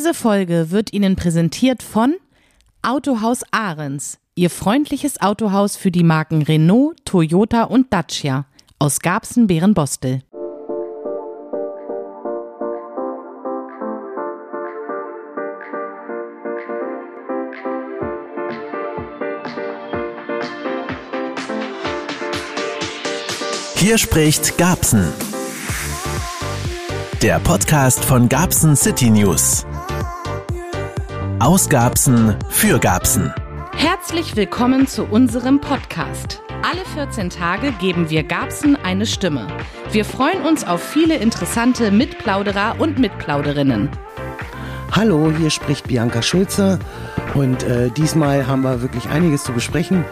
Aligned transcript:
Diese 0.00 0.14
Folge 0.14 0.70
wird 0.70 0.94
Ihnen 0.94 1.14
präsentiert 1.14 1.82
von 1.82 2.14
Autohaus 2.80 3.42
Ahrens, 3.50 4.18
Ihr 4.34 4.48
freundliches 4.48 5.20
Autohaus 5.20 5.76
für 5.76 5.90
die 5.90 6.04
Marken 6.04 6.40
Renault, 6.40 6.96
Toyota 7.04 7.64
und 7.64 7.92
Dacia 7.92 8.46
aus 8.78 9.00
Garbsen-Bärenbostel. 9.00 10.22
Hier 23.76 23.98
spricht 23.98 24.56
Gabsen. 24.56 25.12
Der 27.20 27.38
Podcast 27.38 28.02
von 28.02 28.30
Gabsen 28.30 28.76
City 28.76 29.10
News. 29.10 29.66
Aus 31.40 31.70
Gabsen 31.70 32.36
für 32.50 32.78
Gabsen. 32.78 33.32
Herzlich 33.72 34.36
willkommen 34.36 34.86
zu 34.86 35.04
unserem 35.04 35.58
Podcast. 35.58 36.42
Alle 36.62 36.84
14 36.84 37.30
Tage 37.30 37.72
geben 37.80 38.10
wir 38.10 38.24
Gabsen 38.24 38.76
eine 38.76 39.06
Stimme. 39.06 39.46
Wir 39.90 40.04
freuen 40.04 40.42
uns 40.42 40.64
auf 40.64 40.82
viele 40.82 41.16
interessante 41.16 41.90
Mitplauderer 41.92 42.76
und 42.78 42.98
Mitplauderinnen. 42.98 43.88
Hallo, 44.92 45.32
hier 45.34 45.48
spricht 45.48 45.88
Bianca 45.88 46.20
Schulze 46.20 46.78
und 47.32 47.62
äh, 47.62 47.88
diesmal 47.90 48.46
haben 48.46 48.60
wir 48.60 48.82
wirklich 48.82 49.08
einiges 49.08 49.42
zu 49.42 49.52
besprechen. 49.52 50.04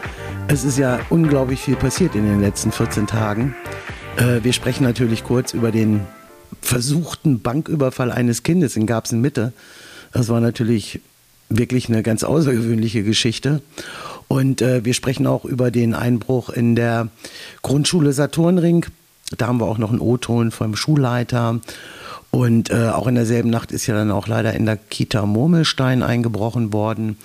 Es 0.46 0.64
ist 0.64 0.78
ja 0.78 0.98
unglaublich 1.10 1.60
viel 1.60 1.76
passiert 1.76 2.14
in 2.14 2.24
den 2.24 2.40
letzten 2.40 2.72
14 2.72 3.06
Tagen. 3.06 3.54
Äh, 4.16 4.42
wir 4.44 4.54
sprechen 4.54 4.84
natürlich 4.84 5.24
kurz 5.24 5.52
über 5.52 5.72
den 5.72 6.06
versuchten 6.62 7.42
Banküberfall 7.42 8.12
eines 8.12 8.44
Kindes 8.44 8.76
in 8.76 8.86
Garbsen 8.86 9.20
Mitte. 9.20 9.52
Das 10.12 10.30
war 10.30 10.40
natürlich 10.40 11.02
wirklich 11.48 11.88
eine 11.88 12.02
ganz 12.02 12.24
außergewöhnliche 12.24 13.02
Geschichte. 13.02 13.62
Und 14.28 14.60
äh, 14.60 14.84
wir 14.84 14.94
sprechen 14.94 15.26
auch 15.26 15.44
über 15.44 15.70
den 15.70 15.94
Einbruch 15.94 16.50
in 16.50 16.76
der 16.76 17.08
Grundschule 17.62 18.12
Saturnring. 18.12 18.86
Da 19.36 19.46
haben 19.46 19.60
wir 19.60 19.66
auch 19.66 19.78
noch 19.78 19.90
einen 19.90 20.00
O-Ton 20.00 20.50
vom 20.50 20.76
Schulleiter. 20.76 21.60
Und 22.30 22.70
äh, 22.70 22.88
auch 22.88 23.06
in 23.06 23.14
derselben 23.14 23.48
Nacht 23.48 23.72
ist 23.72 23.86
ja 23.86 23.94
dann 23.94 24.10
auch 24.10 24.28
leider 24.28 24.52
in 24.52 24.66
der 24.66 24.76
Kita 24.76 25.24
Murmelstein 25.24 26.02
eingebrochen 26.02 26.72
worden. 26.74 27.16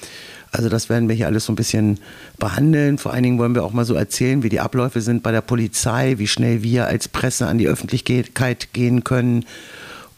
Also 0.52 0.70
das 0.70 0.88
werden 0.88 1.10
wir 1.10 1.16
hier 1.16 1.26
alles 1.26 1.46
so 1.46 1.52
ein 1.52 1.58
bisschen 1.58 2.00
behandeln. 2.38 2.98
Vor 2.98 3.12
allen 3.12 3.24
Dingen 3.24 3.40
wollen 3.40 3.56
wir 3.56 3.66
auch 3.66 3.74
mal 3.74 3.86
so 3.86 3.96
erzählen, 3.96 4.44
wie 4.44 4.50
die 4.50 4.60
Abläufe 4.60 5.02
sind 5.02 5.24
bei 5.24 5.32
der 5.32 5.42
Polizei, 5.42 6.16
wie 6.20 6.28
schnell 6.28 6.64
wir 6.64 6.88
als 6.88 7.08
Presse 7.08 7.48
an 7.48 7.58
die 7.58 7.68
Öffentlichkeit 7.68 8.72
gehen 8.72 9.04
können 9.04 9.46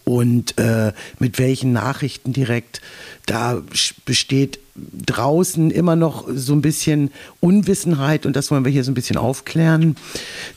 und 0.05 0.57
äh, 0.57 0.93
mit 1.19 1.37
welchen 1.37 1.73
Nachrichten 1.73 2.31
direkt. 2.31 2.81
Da 3.25 3.61
besteht 4.05 4.59
draußen 4.75 5.71
immer 5.71 5.95
noch 5.95 6.27
so 6.33 6.53
ein 6.53 6.61
bisschen 6.61 7.11
Unwissenheit 7.39 8.25
und 8.25 8.35
das 8.35 8.51
wollen 8.51 8.65
wir 8.65 8.71
hier 8.71 8.83
so 8.83 8.91
ein 8.91 8.95
bisschen 8.95 9.17
aufklären. 9.17 9.95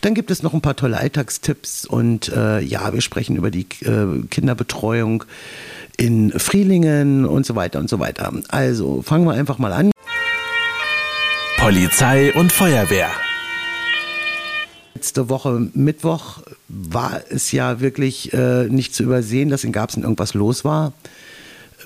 Dann 0.00 0.14
gibt 0.14 0.30
es 0.30 0.42
noch 0.42 0.54
ein 0.54 0.60
paar 0.60 0.76
tolle 0.76 0.98
Alltagstipps 0.98 1.86
und 1.86 2.28
äh, 2.28 2.60
ja, 2.60 2.92
wir 2.92 3.00
sprechen 3.00 3.36
über 3.36 3.50
die 3.50 3.66
äh, 3.82 4.26
Kinderbetreuung 4.28 5.24
in 5.96 6.30
Frielingen 6.32 7.26
und 7.26 7.46
so 7.46 7.54
weiter 7.54 7.78
und 7.78 7.88
so 7.88 7.98
weiter. 7.98 8.32
Also 8.48 9.02
fangen 9.02 9.24
wir 9.24 9.34
einfach 9.34 9.58
mal 9.58 9.72
an. 9.72 9.90
Polizei 11.58 12.32
und 12.34 12.52
Feuerwehr. 12.52 13.10
Letzte 14.98 15.28
Woche 15.28 15.70
Mittwoch 15.74 16.42
war 16.66 17.20
es 17.30 17.52
ja 17.52 17.78
wirklich 17.78 18.32
äh, 18.32 18.64
nicht 18.64 18.96
zu 18.96 19.04
übersehen, 19.04 19.48
dass 19.48 19.62
in 19.62 19.70
Garbsen 19.70 20.02
irgendwas 20.02 20.34
los 20.34 20.64
war. 20.64 20.92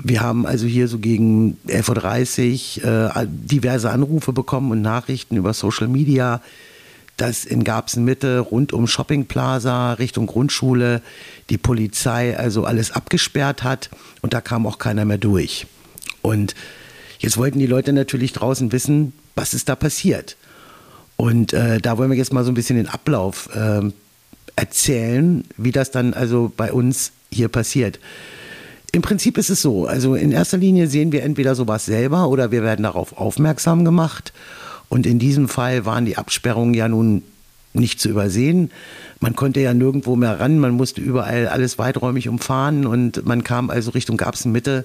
Wir 0.03 0.23
haben 0.23 0.47
also 0.47 0.67
hier 0.67 0.89
so 0.89 0.99
gegen 0.99 1.59
11.30 1.69 2.83
Uhr 2.83 3.15
äh, 3.15 3.27
diverse 3.29 3.91
Anrufe 3.91 4.33
bekommen 4.33 4.71
und 4.71 4.81
Nachrichten 4.81 5.37
über 5.37 5.53
Social 5.53 5.89
Media, 5.89 6.41
dass 7.19 7.45
in 7.45 7.65
Garbsen 7.65 8.07
Mitte 8.07 8.39
rund 8.39 8.73
um 8.73 8.87
Shoppingplaza 8.87 9.93
Richtung 9.93 10.25
Grundschule 10.27 11.03
die 11.51 11.59
Polizei 11.59 12.35
also 12.39 12.65
alles 12.65 12.93
abgesperrt 12.93 13.63
hat 13.63 13.91
und 14.23 14.33
da 14.33 14.41
kam 14.41 14.67
auch 14.67 14.79
keiner 14.79 15.05
mehr 15.05 15.19
durch. 15.19 15.67
Und 16.23 16.55
jetzt 17.19 17.37
wollten 17.37 17.59
die 17.59 17.67
Leute 17.67 17.93
natürlich 17.93 18.33
draußen 18.33 18.73
wissen, 18.73 19.13
was 19.35 19.53
ist 19.53 19.69
da 19.69 19.77
passiert. 19.77 20.39
Und 21.23 21.53
äh, 21.53 21.81
da 21.81 21.99
wollen 21.99 22.11
wir 22.11 22.19
jetzt 22.19 22.33
mal 22.33 22.43
so 22.43 22.51
ein 22.51 22.55
bisschen 22.55 22.75
den 22.75 22.89
Ablauf 22.89 23.49
äh, 23.55 23.93
erzählen, 24.57 25.45
wie 25.57 25.71
das 25.71 25.93
dann 25.93 26.15
also 26.15 26.51
bei 26.57 26.73
uns 26.73 27.13
hier 27.31 27.47
passiert. 27.47 28.01
Im 28.91 29.03
Prinzip 29.03 29.39
ist 29.39 29.49
es 29.49 29.63
so, 29.63 29.87
also 29.87 30.17
in 30.17 30.33
erster 30.33 30.59
Linie 30.59 30.89
sehen 30.89 31.13
wir 31.13 31.23
entweder 31.23 31.55
sowas 31.55 31.85
selber 31.85 32.29
oder 32.29 32.51
wir 32.51 32.65
werden 32.65 32.83
darauf 32.83 33.17
aufmerksam 33.17 33.85
gemacht. 33.85 34.33
Und 34.89 35.07
in 35.07 35.21
diesem 35.21 35.49
Fall 35.49 35.85
waren 35.87 36.07
die 36.07 36.17
Absperrungen 36.17 36.75
ja 36.75 36.89
nun 36.89 37.23
nicht 37.73 38.01
zu 38.01 38.09
übersehen. 38.09 38.73
Man 39.21 39.37
konnte 39.37 39.61
ja 39.61 39.75
nirgendwo 39.75 40.17
mehr 40.17 40.41
ran, 40.41 40.59
man 40.59 40.73
musste 40.73 41.01
überall 41.01 41.47
alles 41.47 41.79
weiträumig 41.79 42.29
umfahren 42.29 42.85
und 42.85 43.25
man 43.25 43.45
kam 43.45 43.71
also 43.71 43.93
Richtung 43.93 44.17
Garbsen-Mitte 44.17 44.85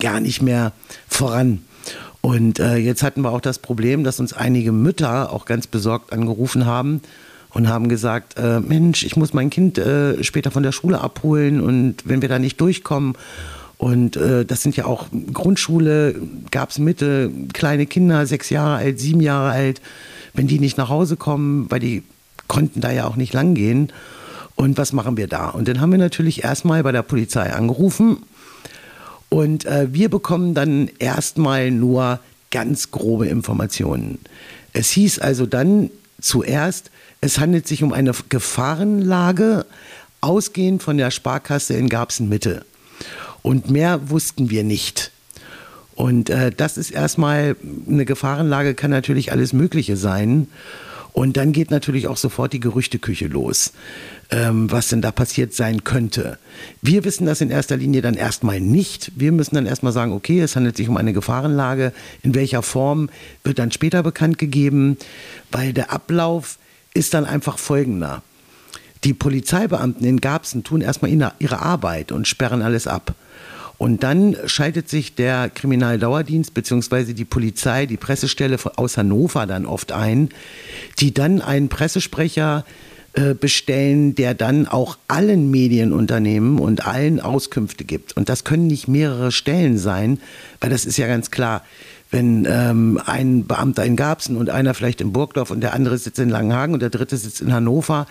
gar 0.00 0.20
nicht 0.20 0.40
mehr 0.40 0.72
voran. 1.08 1.60
Und 2.24 2.58
äh, 2.58 2.76
jetzt 2.76 3.02
hatten 3.02 3.20
wir 3.20 3.32
auch 3.32 3.42
das 3.42 3.58
Problem, 3.58 4.02
dass 4.02 4.18
uns 4.18 4.32
einige 4.32 4.72
Mütter 4.72 5.30
auch 5.30 5.44
ganz 5.44 5.66
besorgt 5.66 6.10
angerufen 6.10 6.64
haben 6.64 7.02
und 7.50 7.68
haben 7.68 7.90
gesagt, 7.90 8.38
äh, 8.38 8.60
Mensch, 8.60 9.04
ich 9.04 9.14
muss 9.18 9.34
mein 9.34 9.50
Kind 9.50 9.76
äh, 9.76 10.24
später 10.24 10.50
von 10.50 10.62
der 10.62 10.72
Schule 10.72 11.02
abholen 11.02 11.60
und 11.60 11.96
wenn 12.06 12.22
wir 12.22 12.30
da 12.30 12.38
nicht 12.38 12.58
durchkommen 12.62 13.12
und 13.76 14.16
äh, 14.16 14.46
das 14.46 14.62
sind 14.62 14.74
ja 14.74 14.86
auch 14.86 15.08
Grundschule, 15.34 16.14
gab 16.50 16.70
es 16.70 16.78
Mitte, 16.78 17.30
kleine 17.52 17.84
Kinder, 17.84 18.24
sechs 18.24 18.48
Jahre 18.48 18.76
alt, 18.76 18.98
sieben 18.98 19.20
Jahre 19.20 19.50
alt, 19.50 19.82
wenn 20.32 20.46
die 20.46 20.60
nicht 20.60 20.78
nach 20.78 20.88
Hause 20.88 21.18
kommen, 21.18 21.70
weil 21.70 21.80
die 21.80 22.04
konnten 22.48 22.80
da 22.80 22.90
ja 22.90 23.06
auch 23.06 23.16
nicht 23.16 23.34
lang 23.34 23.52
gehen. 23.52 23.92
Und 24.56 24.78
was 24.78 24.94
machen 24.94 25.18
wir 25.18 25.26
da? 25.26 25.50
Und 25.50 25.68
dann 25.68 25.82
haben 25.82 25.90
wir 25.90 25.98
natürlich 25.98 26.42
erstmal 26.42 26.82
bei 26.82 26.92
der 26.92 27.02
Polizei 27.02 27.52
angerufen 27.52 28.22
und 29.28 29.64
äh, 29.66 29.92
wir 29.92 30.08
bekommen 30.08 30.54
dann 30.54 30.88
erstmal 30.98 31.70
nur 31.70 32.20
ganz 32.50 32.90
grobe 32.90 33.26
Informationen. 33.26 34.18
Es 34.72 34.90
hieß 34.90 35.18
also 35.18 35.46
dann 35.46 35.90
zuerst, 36.20 36.90
es 37.20 37.38
handelt 37.38 37.66
sich 37.66 37.82
um 37.82 37.92
eine 37.92 38.12
Gefahrenlage, 38.28 39.66
ausgehend 40.20 40.82
von 40.82 40.96
der 40.96 41.10
Sparkasse 41.10 41.74
in 41.74 41.88
Garbsen 41.88 42.28
Mitte. 42.28 42.64
Und 43.42 43.70
mehr 43.70 44.08
wussten 44.08 44.50
wir 44.50 44.64
nicht. 44.64 45.10
Und 45.94 46.30
äh, 46.30 46.50
das 46.50 46.76
ist 46.76 46.90
erstmal 46.90 47.56
eine 47.88 48.04
Gefahrenlage, 48.04 48.74
kann 48.74 48.90
natürlich 48.90 49.32
alles 49.32 49.52
Mögliche 49.52 49.96
sein. 49.96 50.48
Und 51.14 51.36
dann 51.36 51.52
geht 51.52 51.70
natürlich 51.70 52.08
auch 52.08 52.16
sofort 52.16 52.52
die 52.52 52.60
Gerüchteküche 52.60 53.28
los, 53.28 53.72
ähm, 54.30 54.68
was 54.72 54.88
denn 54.88 55.00
da 55.00 55.12
passiert 55.12 55.54
sein 55.54 55.84
könnte. 55.84 56.38
Wir 56.82 57.04
wissen 57.04 57.24
das 57.24 57.40
in 57.40 57.50
erster 57.50 57.76
Linie 57.76 58.02
dann 58.02 58.14
erstmal 58.14 58.60
nicht. 58.60 59.12
Wir 59.14 59.30
müssen 59.30 59.54
dann 59.54 59.64
erstmal 59.64 59.92
sagen, 59.92 60.10
okay, 60.10 60.40
es 60.40 60.56
handelt 60.56 60.76
sich 60.76 60.88
um 60.88 60.96
eine 60.96 61.12
Gefahrenlage. 61.12 61.92
In 62.22 62.34
welcher 62.34 62.62
Form 62.62 63.10
wird 63.44 63.60
dann 63.60 63.70
später 63.70 64.02
bekannt 64.02 64.38
gegeben, 64.38 64.96
weil 65.52 65.72
der 65.72 65.92
Ablauf 65.92 66.58
ist 66.94 67.14
dann 67.14 67.26
einfach 67.26 67.58
folgender. 67.58 68.24
Die 69.04 69.14
Polizeibeamten 69.14 70.04
in 70.04 70.20
Garbsen 70.20 70.64
tun 70.64 70.80
erstmal 70.80 71.12
ihre 71.38 71.62
Arbeit 71.62 72.10
und 72.10 72.26
sperren 72.26 72.60
alles 72.60 72.88
ab. 72.88 73.14
Und 73.84 74.02
dann 74.02 74.34
schaltet 74.46 74.88
sich 74.88 75.14
der 75.14 75.50
Kriminaldauerdienst 75.50 76.54
bzw. 76.54 77.12
die 77.12 77.26
Polizei, 77.26 77.84
die 77.84 77.98
Pressestelle 77.98 78.56
aus 78.76 78.96
Hannover 78.96 79.44
dann 79.44 79.66
oft 79.66 79.92
ein, 79.92 80.30
die 81.00 81.12
dann 81.12 81.42
einen 81.42 81.68
Pressesprecher 81.68 82.64
äh, 83.12 83.34
bestellen, 83.34 84.14
der 84.14 84.32
dann 84.32 84.66
auch 84.66 84.96
allen 85.06 85.50
Medienunternehmen 85.50 86.60
und 86.60 86.86
allen 86.86 87.20
Auskünfte 87.20 87.84
gibt. 87.84 88.16
Und 88.16 88.30
das 88.30 88.44
können 88.44 88.68
nicht 88.68 88.88
mehrere 88.88 89.30
Stellen 89.30 89.76
sein, 89.76 90.18
weil 90.60 90.70
das 90.70 90.86
ist 90.86 90.96
ja 90.96 91.06
ganz 91.06 91.30
klar 91.30 91.62
wenn 92.14 92.46
ähm, 92.48 93.00
ein 93.04 93.44
Beamter 93.44 93.84
in 93.84 93.96
Garbsen 93.96 94.36
und 94.36 94.48
einer 94.48 94.72
vielleicht 94.74 95.00
in 95.00 95.12
Burgdorf 95.12 95.50
und 95.50 95.62
der 95.62 95.74
andere 95.74 95.98
sitzt 95.98 96.20
in 96.20 96.28
Langenhagen 96.28 96.72
und 96.72 96.80
der 96.80 96.90
dritte 96.90 97.16
sitzt 97.16 97.40
in 97.40 97.52
Hannover, 97.52 98.06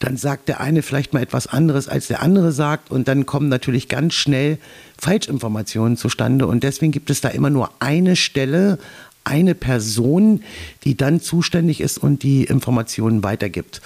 dann 0.00 0.16
sagt 0.16 0.48
der 0.48 0.60
eine 0.60 0.82
vielleicht 0.82 1.12
mal 1.12 1.22
etwas 1.22 1.46
anderes, 1.46 1.86
als 1.86 2.08
der 2.08 2.20
andere 2.20 2.50
sagt 2.50 2.90
und 2.90 3.06
dann 3.06 3.26
kommen 3.26 3.48
natürlich 3.48 3.88
ganz 3.88 4.14
schnell 4.14 4.58
Falschinformationen 4.98 5.96
zustande 5.96 6.48
und 6.48 6.64
deswegen 6.64 6.90
gibt 6.90 7.10
es 7.10 7.20
da 7.20 7.28
immer 7.28 7.48
nur 7.48 7.70
eine 7.78 8.16
Stelle, 8.16 8.80
eine 9.22 9.54
Person, 9.54 10.42
die 10.82 10.96
dann 10.96 11.20
zuständig 11.20 11.80
ist 11.80 11.96
und 11.96 12.24
die 12.24 12.42
Informationen 12.42 13.22
weitergibt. 13.22 13.82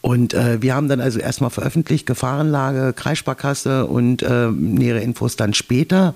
Und 0.00 0.32
äh, 0.32 0.62
wir 0.62 0.74
haben 0.74 0.88
dann 0.88 1.02
also 1.02 1.18
erstmal 1.18 1.50
veröffentlicht, 1.50 2.06
Gefahrenlage, 2.06 2.94
Kreissparkasse 2.94 3.84
und 3.84 4.22
äh, 4.22 4.50
nähere 4.50 5.00
Infos 5.00 5.36
dann 5.36 5.52
später. 5.52 6.14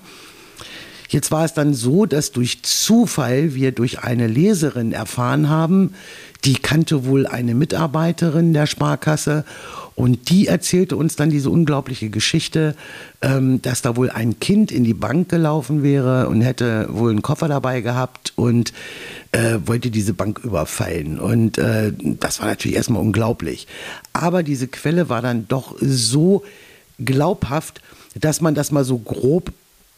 Jetzt 1.08 1.30
war 1.30 1.44
es 1.44 1.54
dann 1.54 1.74
so, 1.74 2.06
dass 2.06 2.32
durch 2.32 2.62
Zufall 2.62 3.54
wir 3.54 3.72
durch 3.72 4.00
eine 4.00 4.26
Leserin 4.26 4.92
erfahren 4.92 5.48
haben, 5.48 5.94
die 6.44 6.54
kannte 6.54 7.04
wohl 7.06 7.26
eine 7.26 7.54
Mitarbeiterin 7.54 8.52
der 8.52 8.66
Sparkasse 8.66 9.44
und 9.96 10.28
die 10.28 10.46
erzählte 10.46 10.94
uns 10.94 11.16
dann 11.16 11.30
diese 11.30 11.48
unglaubliche 11.48 12.10
Geschichte, 12.10 12.76
ähm, 13.22 13.62
dass 13.62 13.80
da 13.80 13.96
wohl 13.96 14.10
ein 14.10 14.38
Kind 14.38 14.70
in 14.70 14.84
die 14.84 14.94
Bank 14.94 15.30
gelaufen 15.30 15.82
wäre 15.82 16.28
und 16.28 16.42
hätte 16.42 16.88
wohl 16.90 17.10
einen 17.10 17.22
Koffer 17.22 17.48
dabei 17.48 17.80
gehabt 17.80 18.34
und 18.36 18.74
äh, 19.32 19.58
wollte 19.64 19.90
diese 19.90 20.12
Bank 20.12 20.40
überfallen. 20.44 21.18
Und 21.18 21.56
äh, 21.56 21.92
das 21.98 22.40
war 22.40 22.46
natürlich 22.46 22.76
erstmal 22.76 23.00
unglaublich. 23.00 23.66
Aber 24.12 24.42
diese 24.42 24.68
Quelle 24.68 25.08
war 25.08 25.22
dann 25.22 25.48
doch 25.48 25.74
so 25.80 26.44
glaubhaft, 27.02 27.80
dass 28.14 28.42
man 28.42 28.54
das 28.54 28.72
mal 28.72 28.84
so 28.84 28.98
grob 28.98 29.50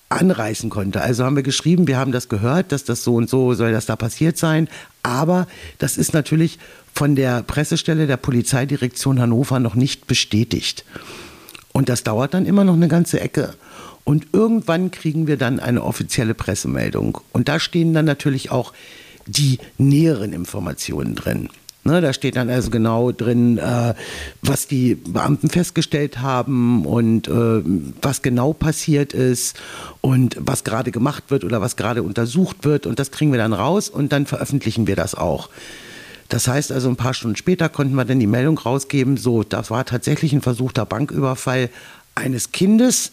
anreißen 0.09 0.71
konnte. 0.71 1.01
Also 1.01 1.25
haben 1.25 1.37
wir 1.37 1.43
geschrieben, 1.43 1.87
wir 1.87 1.99
haben 1.99 2.13
das 2.13 2.29
gehört, 2.29 2.73
dass 2.73 2.85
das 2.85 3.05
so 3.05 3.15
und 3.15 3.29
so 3.29 3.55
soll 3.55 3.73
das 3.73 3.87
da 3.87 3.97
passiert 3.97 4.39
sein. 4.39 4.69
Aber 5.03 5.47
das 5.79 5.99
ist 5.99 6.15
natürlich 6.15 6.59
von 6.95 7.15
der 7.15 7.43
Pressestelle 7.43 8.07
der 8.07 8.17
Polizeidirektion 8.17 9.21
Hannover 9.21 9.61
noch 9.61 9.75
nicht 9.75 10.07
bestätigt. 10.07 10.85
Und 11.73 11.89
das 11.89 12.03
dauert 12.03 12.35
dann 12.35 12.47
immer 12.47 12.65
noch 12.65 12.75
eine 12.75 12.89
ganze 12.89 13.21
Ecke. 13.21 13.55
Und 14.05 14.29
irgendwann 14.33 14.91
kriegen 14.91 15.27
wir 15.27 15.37
dann 15.37 15.61
eine 15.61 15.85
offizielle 15.85 16.35
Pressemeldung. 16.35 17.19
Und 17.33 17.49
da 17.49 17.61
stehen 17.61 17.93
dann 17.93 18.07
natürlich 18.07 18.51
auch 18.51 18.73
die 19.27 19.59
näheren 19.77 20.33
Informationen 20.33 21.15
drin. 21.15 21.51
Ne, 21.89 22.03
da 22.03 22.13
steht 22.13 22.37
dann 22.37 22.51
also 22.51 22.69
genau 22.69 23.13
drin, 23.13 23.57
äh, 23.57 23.95
was 24.43 24.67
die 24.67 24.95
Beamten 24.95 25.49
festgestellt 25.49 26.21
haben 26.21 26.85
und 26.85 27.29
äh, 27.29 27.63
was 28.03 28.21
genau 28.21 28.53
passiert 28.53 29.15
ist 29.15 29.59
und 30.03 30.37
was 30.39 30.65
gerade 30.65 30.91
gemacht 30.91 31.25
wird 31.29 31.45
oder 31.45 31.63
was 31.63 31.77
gerade 31.77 32.03
untersucht 32.03 32.67
wird. 32.67 32.85
Und 32.85 32.99
das 32.99 33.11
kriegen 33.11 33.33
wir 33.33 33.39
dann 33.39 33.55
raus 33.55 33.89
und 33.89 34.13
dann 34.13 34.27
veröffentlichen 34.27 34.87
wir 34.87 34.97
das 34.97 35.15
auch. 35.15 35.49
Das 36.29 36.47
heißt 36.47 36.73
also, 36.73 36.91
ein 36.91 36.97
paar 36.97 37.15
Stunden 37.15 37.37
später 37.37 37.71
konnten 37.71 37.95
wir 37.95 38.05
dann 38.05 38.21
die 38.21 38.27
Meldung 38.27 38.59
rausgeben, 38.59 39.17
so, 39.17 39.43
das 39.43 39.71
war 39.71 39.87
tatsächlich 39.87 40.35
ein 40.35 40.43
versuchter 40.43 40.85
Banküberfall 40.85 41.71
eines 42.15 42.53
Kindes 42.53 43.13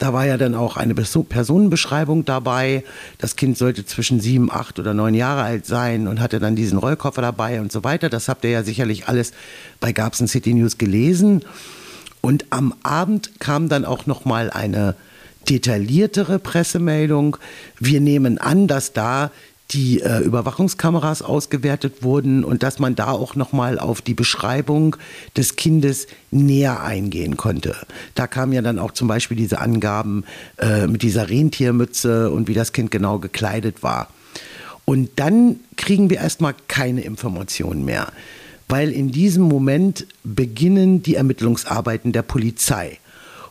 da 0.00 0.14
war 0.14 0.26
ja 0.26 0.38
dann 0.38 0.54
auch 0.54 0.76
eine 0.76 0.94
Personenbeschreibung 0.94 2.24
dabei. 2.24 2.84
Das 3.18 3.36
Kind 3.36 3.58
sollte 3.58 3.84
zwischen 3.84 4.18
sieben, 4.18 4.50
acht 4.50 4.78
oder 4.78 4.94
neun 4.94 5.14
Jahre 5.14 5.42
alt 5.42 5.66
sein 5.66 6.08
und 6.08 6.20
hatte 6.20 6.40
dann 6.40 6.56
diesen 6.56 6.78
Rollkoffer 6.78 7.20
dabei 7.20 7.60
und 7.60 7.70
so 7.70 7.84
weiter. 7.84 8.08
Das 8.08 8.28
habt 8.28 8.44
ihr 8.44 8.50
ja 8.50 8.62
sicherlich 8.62 9.08
alles 9.08 9.32
bei 9.78 9.92
Gabsen 9.92 10.26
City 10.26 10.54
News 10.54 10.78
gelesen. 10.78 11.44
Und 12.22 12.46
am 12.50 12.74
Abend 12.82 13.40
kam 13.40 13.68
dann 13.68 13.84
auch 13.84 14.06
noch 14.06 14.24
mal 14.24 14.50
eine 14.50 14.96
detailliertere 15.48 16.38
Pressemeldung. 16.38 17.36
Wir 17.78 18.00
nehmen 18.00 18.38
an, 18.38 18.68
dass 18.68 18.94
da 18.94 19.30
die 19.70 20.00
äh, 20.00 20.18
Überwachungskameras 20.18 21.22
ausgewertet 21.22 22.02
wurden 22.02 22.44
und 22.44 22.62
dass 22.62 22.78
man 22.78 22.96
da 22.96 23.12
auch 23.12 23.36
noch 23.36 23.52
mal 23.52 23.78
auf 23.78 24.02
die 24.02 24.14
Beschreibung 24.14 24.96
des 25.36 25.56
Kindes 25.56 26.06
näher 26.30 26.82
eingehen 26.82 27.36
konnte. 27.36 27.76
Da 28.14 28.26
kamen 28.26 28.52
ja 28.52 28.62
dann 28.62 28.78
auch 28.78 28.92
zum 28.92 29.08
Beispiel 29.08 29.36
diese 29.36 29.60
Angaben 29.60 30.24
äh, 30.58 30.86
mit 30.86 31.02
dieser 31.02 31.28
Rentiermütze 31.28 32.30
und 32.30 32.48
wie 32.48 32.54
das 32.54 32.72
Kind 32.72 32.90
genau 32.90 33.18
gekleidet 33.18 33.82
war. 33.82 34.08
Und 34.84 35.10
dann 35.16 35.60
kriegen 35.76 36.10
wir 36.10 36.18
erstmal 36.18 36.54
keine 36.66 37.02
Informationen 37.02 37.84
mehr, 37.84 38.08
weil 38.68 38.90
in 38.90 39.12
diesem 39.12 39.44
Moment 39.44 40.06
beginnen 40.24 41.02
die 41.02 41.14
Ermittlungsarbeiten 41.14 42.12
der 42.12 42.22
Polizei. 42.22 42.98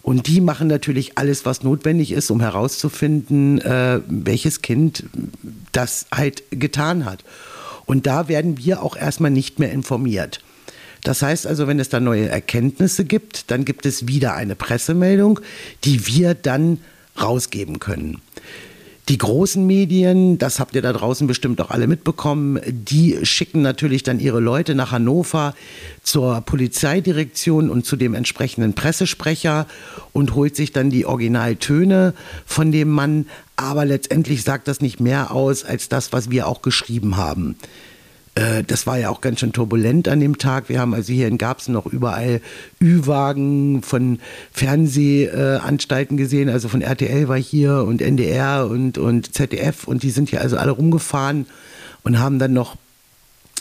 Und 0.01 0.27
die 0.27 0.41
machen 0.41 0.67
natürlich 0.67 1.17
alles, 1.17 1.45
was 1.45 1.63
notwendig 1.63 2.11
ist, 2.11 2.31
um 2.31 2.39
herauszufinden, 2.39 3.59
äh, 3.61 4.01
welches 4.07 4.61
Kind 4.61 5.03
das 5.71 6.07
halt 6.13 6.43
getan 6.51 7.05
hat. 7.05 7.23
Und 7.85 8.07
da 8.07 8.27
werden 8.27 8.57
wir 8.57 8.83
auch 8.83 8.95
erstmal 8.95 9.31
nicht 9.31 9.59
mehr 9.59 9.71
informiert. 9.71 10.41
Das 11.03 11.21
heißt 11.21 11.47
also, 11.47 11.67
wenn 11.67 11.79
es 11.79 11.89
da 11.89 11.99
neue 11.99 12.29
Erkenntnisse 12.29 13.05
gibt, 13.05 13.51
dann 13.51 13.65
gibt 13.65 13.85
es 13.85 14.07
wieder 14.07 14.35
eine 14.35 14.55
Pressemeldung, 14.55 15.39
die 15.83 16.07
wir 16.07 16.33
dann 16.33 16.79
rausgeben 17.19 17.79
können. 17.79 18.21
Die 19.09 19.17
großen 19.17 19.65
Medien, 19.65 20.37
das 20.37 20.59
habt 20.59 20.75
ihr 20.75 20.83
da 20.83 20.93
draußen 20.93 21.25
bestimmt 21.25 21.59
auch 21.61 21.71
alle 21.71 21.87
mitbekommen, 21.87 22.59
die 22.67 23.17
schicken 23.25 23.63
natürlich 23.63 24.03
dann 24.03 24.19
ihre 24.19 24.39
Leute 24.39 24.75
nach 24.75 24.91
Hannover 24.91 25.55
zur 26.03 26.41
Polizeidirektion 26.41 27.71
und 27.71 27.87
zu 27.87 27.95
dem 27.95 28.13
entsprechenden 28.13 28.75
Pressesprecher 28.75 29.65
und 30.13 30.35
holt 30.35 30.55
sich 30.55 30.73
dann 30.73 30.91
die 30.91 31.07
Originaltöne 31.07 32.13
von 32.45 32.71
dem 32.71 32.89
Mann. 32.89 33.25
Aber 33.55 33.83
letztendlich 33.83 34.43
sagt 34.43 34.67
das 34.67 34.79
nicht 34.79 34.99
mehr 34.99 35.31
aus 35.31 35.65
als 35.65 35.89
das, 35.89 36.13
was 36.13 36.29
wir 36.29 36.47
auch 36.47 36.61
geschrieben 36.61 37.17
haben. 37.17 37.55
Äh, 38.35 38.63
das 38.63 38.87
war 38.87 38.97
ja 38.97 39.09
auch 39.09 39.21
ganz 39.21 39.39
schön 39.39 39.53
turbulent 39.53 40.07
an 40.07 40.19
dem 40.19 40.37
Tag. 40.37 40.69
Wir 40.69 40.79
haben 40.79 40.93
also 40.93 41.11
hier 41.11 41.27
in 41.27 41.37
Garbsen 41.37 41.73
noch 41.73 41.85
überall 41.85 42.41
Ü-Wagen 42.81 43.81
von 43.81 44.19
Fernsehanstalten 44.51 46.17
gesehen. 46.17 46.49
Also 46.49 46.67
von 46.69 46.81
RTL 46.81 47.27
war 47.27 47.37
hier 47.37 47.83
und 47.83 48.01
NDR 48.01 48.67
und, 48.69 48.97
und 48.97 49.33
ZDF 49.33 49.87
und 49.87 50.03
die 50.03 50.11
sind 50.11 50.29
hier 50.29 50.41
also 50.41 50.57
alle 50.57 50.71
rumgefahren 50.71 51.45
und 52.03 52.19
haben 52.19 52.39
dann 52.39 52.53
noch 52.53 52.77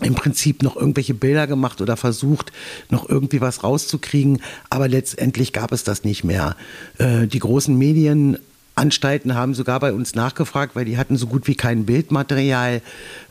im 0.00 0.14
Prinzip 0.14 0.62
noch 0.62 0.76
irgendwelche 0.76 1.14
Bilder 1.14 1.46
gemacht 1.46 1.80
oder 1.80 1.96
versucht, 1.96 2.52
noch 2.88 3.08
irgendwie 3.08 3.40
was 3.40 3.64
rauszukriegen. 3.64 4.40
Aber 4.70 4.86
letztendlich 4.86 5.52
gab 5.52 5.72
es 5.72 5.82
das 5.82 6.04
nicht 6.04 6.24
mehr. 6.24 6.56
Äh, 6.98 7.26
die 7.26 7.40
großen 7.40 7.76
Medien 7.76 8.38
Anstalten 8.78 9.34
haben 9.34 9.54
sogar 9.54 9.80
bei 9.80 9.92
uns 9.92 10.14
nachgefragt, 10.14 10.74
weil 10.74 10.84
die 10.84 10.96
hatten 10.96 11.16
so 11.16 11.26
gut 11.26 11.46
wie 11.46 11.54
kein 11.54 11.84
Bildmaterial, 11.84 12.80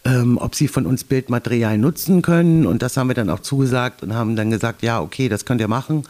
ähm, 0.05 0.37
ob 0.37 0.53
sie 0.53 0.67
von 0.67 0.85
uns 0.85 1.03
Bildmaterial 1.03 1.77
nutzen 1.77 2.21
können. 2.21 2.65
Und 2.65 2.81
das 2.81 2.97
haben 2.97 3.07
wir 3.07 3.15
dann 3.15 3.29
auch 3.29 3.39
zugesagt 3.39 4.03
und 4.03 4.13
haben 4.13 4.35
dann 4.35 4.51
gesagt, 4.51 4.83
ja, 4.83 5.01
okay, 5.01 5.29
das 5.29 5.45
könnt 5.45 5.61
ihr 5.61 5.67
machen. 5.67 6.03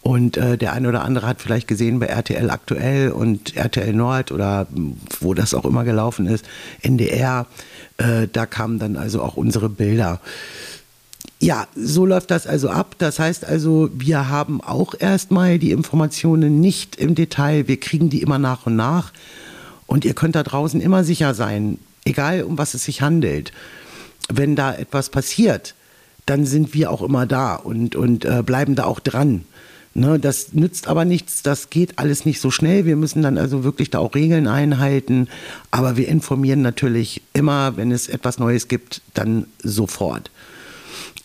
Und 0.00 0.36
äh, 0.36 0.56
der 0.56 0.72
eine 0.72 0.88
oder 0.88 1.02
andere 1.02 1.26
hat 1.26 1.42
vielleicht 1.42 1.68
gesehen 1.68 1.98
bei 1.98 2.06
RTL 2.06 2.50
aktuell 2.50 3.10
und 3.10 3.56
RTL 3.56 3.92
Nord 3.92 4.32
oder 4.32 4.66
wo 5.20 5.34
das 5.34 5.54
auch 5.54 5.64
immer 5.64 5.84
gelaufen 5.84 6.26
ist, 6.26 6.46
NDR, 6.82 7.46
äh, 7.98 8.28
da 8.32 8.46
kamen 8.46 8.78
dann 8.78 8.96
also 8.96 9.22
auch 9.22 9.36
unsere 9.36 9.68
Bilder. 9.68 10.20
Ja, 11.40 11.68
so 11.76 12.04
läuft 12.04 12.30
das 12.32 12.46
also 12.46 12.68
ab. 12.68 12.96
Das 12.98 13.18
heißt 13.18 13.44
also, 13.44 13.90
wir 13.94 14.28
haben 14.28 14.60
auch 14.60 14.94
erstmal 14.98 15.58
die 15.58 15.70
Informationen 15.70 16.60
nicht 16.60 16.96
im 16.96 17.14
Detail. 17.14 17.68
Wir 17.68 17.78
kriegen 17.78 18.10
die 18.10 18.22
immer 18.22 18.38
nach 18.38 18.66
und 18.66 18.74
nach. 18.74 19.12
Und 19.86 20.04
ihr 20.04 20.14
könnt 20.14 20.34
da 20.34 20.42
draußen 20.42 20.80
immer 20.80 21.04
sicher 21.04 21.34
sein, 21.34 21.78
egal 22.04 22.42
um 22.42 22.58
was 22.58 22.74
es 22.74 22.84
sich 22.84 23.02
handelt. 23.02 23.52
Wenn 24.28 24.56
da 24.56 24.74
etwas 24.74 25.10
passiert, 25.10 25.74
dann 26.26 26.44
sind 26.44 26.74
wir 26.74 26.90
auch 26.90 27.02
immer 27.02 27.24
da 27.24 27.54
und, 27.54 27.96
und 27.96 28.24
äh, 28.24 28.42
bleiben 28.44 28.74
da 28.74 28.84
auch 28.84 29.00
dran. 29.00 29.44
Ne, 29.94 30.18
das 30.18 30.52
nützt 30.52 30.86
aber 30.86 31.04
nichts, 31.04 31.42
das 31.42 31.70
geht 31.70 31.98
alles 31.98 32.24
nicht 32.26 32.40
so 32.40 32.50
schnell. 32.50 32.84
Wir 32.84 32.94
müssen 32.94 33.22
dann 33.22 33.38
also 33.38 33.64
wirklich 33.64 33.90
da 33.90 33.98
auch 33.98 34.14
Regeln 34.14 34.46
einhalten. 34.46 35.28
Aber 35.70 35.96
wir 35.96 36.08
informieren 36.08 36.62
natürlich 36.62 37.22
immer, 37.32 37.76
wenn 37.76 37.90
es 37.90 38.08
etwas 38.08 38.38
Neues 38.38 38.68
gibt, 38.68 39.02
dann 39.14 39.46
sofort. 39.62 40.30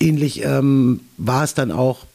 Ähnlich 0.04 0.44
ähm, 0.44 1.00
war 1.18 1.46
es 1.46 1.54
dann 1.54 1.72
auch 1.72 2.06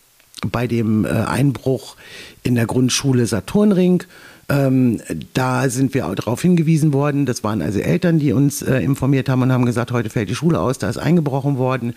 bei 0.52 0.66
dem 0.66 1.04
äh, 1.04 1.08
Einbruch 1.08 1.96
in 2.42 2.54
der 2.54 2.66
Grundschule 2.66 3.26
Saturnring. 3.26 4.02
Ähm, 4.50 5.00
da 5.32 5.68
sind 5.70 5.94
wir 5.94 6.06
auch 6.06 6.14
darauf 6.14 6.42
hingewiesen 6.42 6.92
worden. 6.92 7.24
Das 7.24 7.42
waren 7.44 7.62
also 7.62 7.78
Eltern, 7.78 8.18
die 8.18 8.32
uns 8.32 8.60
äh, 8.60 8.80
informiert 8.80 9.30
haben 9.30 9.40
und 9.42 9.52
haben 9.52 9.64
gesagt, 9.64 9.90
heute 9.90 10.10
fällt 10.10 10.28
die 10.28 10.34
Schule 10.34 10.60
aus, 10.60 10.76
da 10.78 10.88
ist 10.90 10.98
eingebrochen 10.98 11.56
worden. 11.56 11.94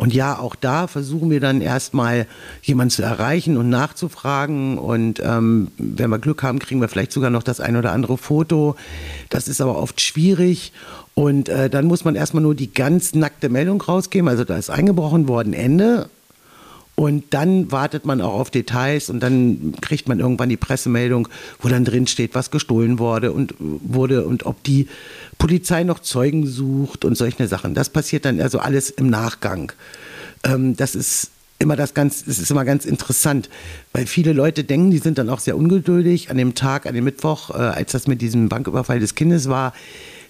Und 0.00 0.14
ja, 0.14 0.38
auch 0.38 0.54
da 0.54 0.86
versuchen 0.86 1.28
wir 1.28 1.40
dann 1.40 1.60
erstmal 1.60 2.26
jemanden 2.62 2.88
zu 2.88 3.02
erreichen 3.02 3.58
und 3.58 3.68
nachzufragen. 3.68 4.78
Und 4.78 5.20
ähm, 5.22 5.68
wenn 5.76 6.08
wir 6.08 6.18
Glück 6.18 6.42
haben, 6.42 6.58
kriegen 6.58 6.80
wir 6.80 6.88
vielleicht 6.88 7.12
sogar 7.12 7.28
noch 7.28 7.42
das 7.42 7.60
ein 7.60 7.76
oder 7.76 7.92
andere 7.92 8.16
Foto. 8.16 8.76
Das 9.28 9.46
ist 9.46 9.60
aber 9.60 9.76
oft 9.76 10.00
schwierig. 10.00 10.72
Und 11.12 11.50
äh, 11.50 11.68
dann 11.68 11.84
muss 11.84 12.06
man 12.06 12.14
erstmal 12.14 12.42
nur 12.42 12.54
die 12.54 12.72
ganz 12.72 13.14
nackte 13.14 13.50
Meldung 13.50 13.82
rausgeben. 13.82 14.26
Also 14.26 14.44
da 14.44 14.56
ist 14.56 14.70
eingebrochen 14.70 15.28
worden, 15.28 15.52
Ende. 15.52 16.08
Und 17.00 17.24
dann 17.30 17.72
wartet 17.72 18.04
man 18.04 18.20
auch 18.20 18.34
auf 18.34 18.50
Details 18.50 19.08
und 19.08 19.20
dann 19.20 19.72
kriegt 19.80 20.06
man 20.06 20.20
irgendwann 20.20 20.50
die 20.50 20.58
Pressemeldung, 20.58 21.28
wo 21.58 21.68
dann 21.70 21.86
drin 21.86 22.06
steht, 22.06 22.34
was 22.34 22.50
gestohlen 22.50 22.98
wurde 22.98 23.32
und 23.32 23.54
wurde 23.58 24.26
und 24.26 24.44
ob 24.44 24.62
die 24.64 24.86
Polizei 25.38 25.82
noch 25.82 26.00
Zeugen 26.00 26.46
sucht 26.46 27.06
und 27.06 27.16
solche 27.16 27.48
Sachen. 27.48 27.72
Das 27.72 27.88
passiert 27.88 28.26
dann 28.26 28.38
also 28.38 28.58
alles 28.58 28.90
im 28.90 29.08
Nachgang. 29.08 29.72
Ähm, 30.44 30.76
das 30.76 30.94
ist 30.94 31.30
immer 31.58 31.74
das 31.74 31.94
ganz, 31.94 32.22
es 32.26 32.38
ist 32.38 32.50
immer 32.50 32.66
ganz 32.66 32.84
interessant, 32.84 33.48
weil 33.94 34.04
viele 34.04 34.34
Leute 34.34 34.62
denken, 34.62 34.90
die 34.90 34.98
sind 34.98 35.16
dann 35.16 35.30
auch 35.30 35.40
sehr 35.40 35.56
ungeduldig 35.56 36.28
an 36.28 36.36
dem 36.36 36.54
Tag, 36.54 36.84
an 36.84 36.94
dem 36.94 37.04
Mittwoch, 37.04 37.48
äh, 37.48 37.54
als 37.54 37.92
das 37.92 38.08
mit 38.08 38.20
diesem 38.20 38.50
Banküberfall 38.50 39.00
des 39.00 39.14
Kindes 39.14 39.48
war 39.48 39.72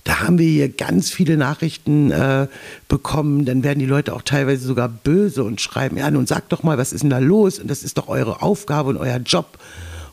da 0.04 0.20
haben 0.20 0.38
wir 0.38 0.48
hier 0.48 0.68
ganz 0.68 1.10
viele 1.10 1.36
Nachrichten 1.36 2.10
äh, 2.10 2.46
bekommen. 2.88 3.44
Dann 3.44 3.62
werden 3.62 3.78
die 3.78 3.86
Leute 3.86 4.14
auch 4.14 4.22
teilweise 4.22 4.66
sogar 4.66 4.88
böse 4.88 5.44
und 5.44 5.60
schreiben, 5.60 5.96
ja, 5.96 6.10
nun 6.10 6.26
sagt 6.26 6.52
doch 6.52 6.62
mal, 6.62 6.78
was 6.78 6.92
ist 6.92 7.02
denn 7.02 7.10
da 7.10 7.18
los? 7.18 7.58
Und 7.58 7.68
das 7.68 7.82
ist 7.82 7.98
doch 7.98 8.08
eure 8.08 8.42
Aufgabe 8.42 8.90
und 8.90 8.96
euer 8.96 9.18
Job. 9.18 9.58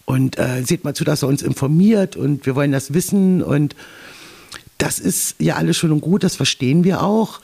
und 0.07 0.39
äh, 0.39 0.63
seht 0.63 0.85
mal 0.85 0.95
zu, 0.95 1.03
dass 1.03 1.21
er 1.21 1.27
uns 1.27 1.41
informiert 1.41 2.15
und 2.15 2.45
wir 2.45 2.55
wollen 2.55 2.71
das 2.71 2.93
wissen 2.93 3.43
und 3.43 3.75
das 4.77 4.99
ist 4.99 5.35
ja 5.39 5.55
alles 5.55 5.75
schön 5.75 5.91
und 5.91 6.01
gut, 6.01 6.23
das 6.23 6.35
verstehen 6.35 6.83
wir 6.83 7.03
auch. 7.03 7.41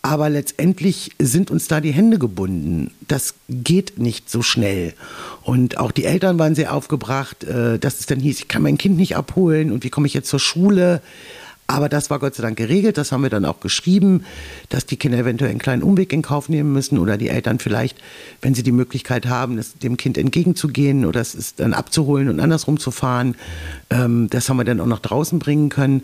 Aber 0.00 0.28
letztendlich 0.28 1.12
sind 1.18 1.50
uns 1.50 1.66
da 1.66 1.80
die 1.80 1.92
Hände 1.92 2.18
gebunden. 2.18 2.90
Das 3.08 3.34
geht 3.48 3.98
nicht 3.98 4.28
so 4.28 4.42
schnell. 4.42 4.92
Und 5.42 5.78
auch 5.78 5.92
die 5.92 6.04
Eltern 6.04 6.38
waren 6.38 6.54
sehr 6.54 6.74
aufgebracht, 6.74 7.42
äh, 7.44 7.78
dass 7.78 8.00
es 8.00 8.06
dann 8.06 8.20
hieß, 8.20 8.40
ich 8.40 8.48
kann 8.48 8.62
mein 8.62 8.78
Kind 8.78 8.98
nicht 8.98 9.16
abholen 9.16 9.72
und 9.72 9.82
wie 9.82 9.90
komme 9.90 10.06
ich 10.06 10.14
jetzt 10.14 10.28
zur 10.28 10.40
Schule? 10.40 11.00
Aber 11.66 11.88
das 11.88 12.10
war 12.10 12.18
Gott 12.18 12.34
sei 12.34 12.42
Dank 12.42 12.58
geregelt, 12.58 12.98
das 12.98 13.10
haben 13.10 13.22
wir 13.22 13.30
dann 13.30 13.46
auch 13.46 13.60
geschrieben, 13.60 14.24
dass 14.68 14.84
die 14.84 14.96
Kinder 14.96 15.18
eventuell 15.18 15.50
einen 15.50 15.58
kleinen 15.58 15.82
Umweg 15.82 16.12
in 16.12 16.20
Kauf 16.20 16.50
nehmen 16.50 16.72
müssen 16.72 16.98
oder 16.98 17.16
die 17.16 17.30
Eltern 17.30 17.58
vielleicht, 17.58 17.96
wenn 18.42 18.54
sie 18.54 18.62
die 18.62 18.72
Möglichkeit 18.72 19.26
haben, 19.26 19.56
es 19.56 19.78
dem 19.78 19.96
Kind 19.96 20.18
entgegenzugehen 20.18 21.06
oder 21.06 21.22
es 21.22 21.54
dann 21.54 21.72
abzuholen 21.72 22.28
und 22.28 22.40
andersrum 22.40 22.78
zu 22.78 22.90
fahren. 22.90 23.34
Ähm, 23.88 24.28
das 24.28 24.48
haben 24.48 24.58
wir 24.58 24.64
dann 24.64 24.80
auch 24.80 24.86
noch 24.86 24.98
draußen 24.98 25.38
bringen 25.38 25.70
können. 25.70 26.02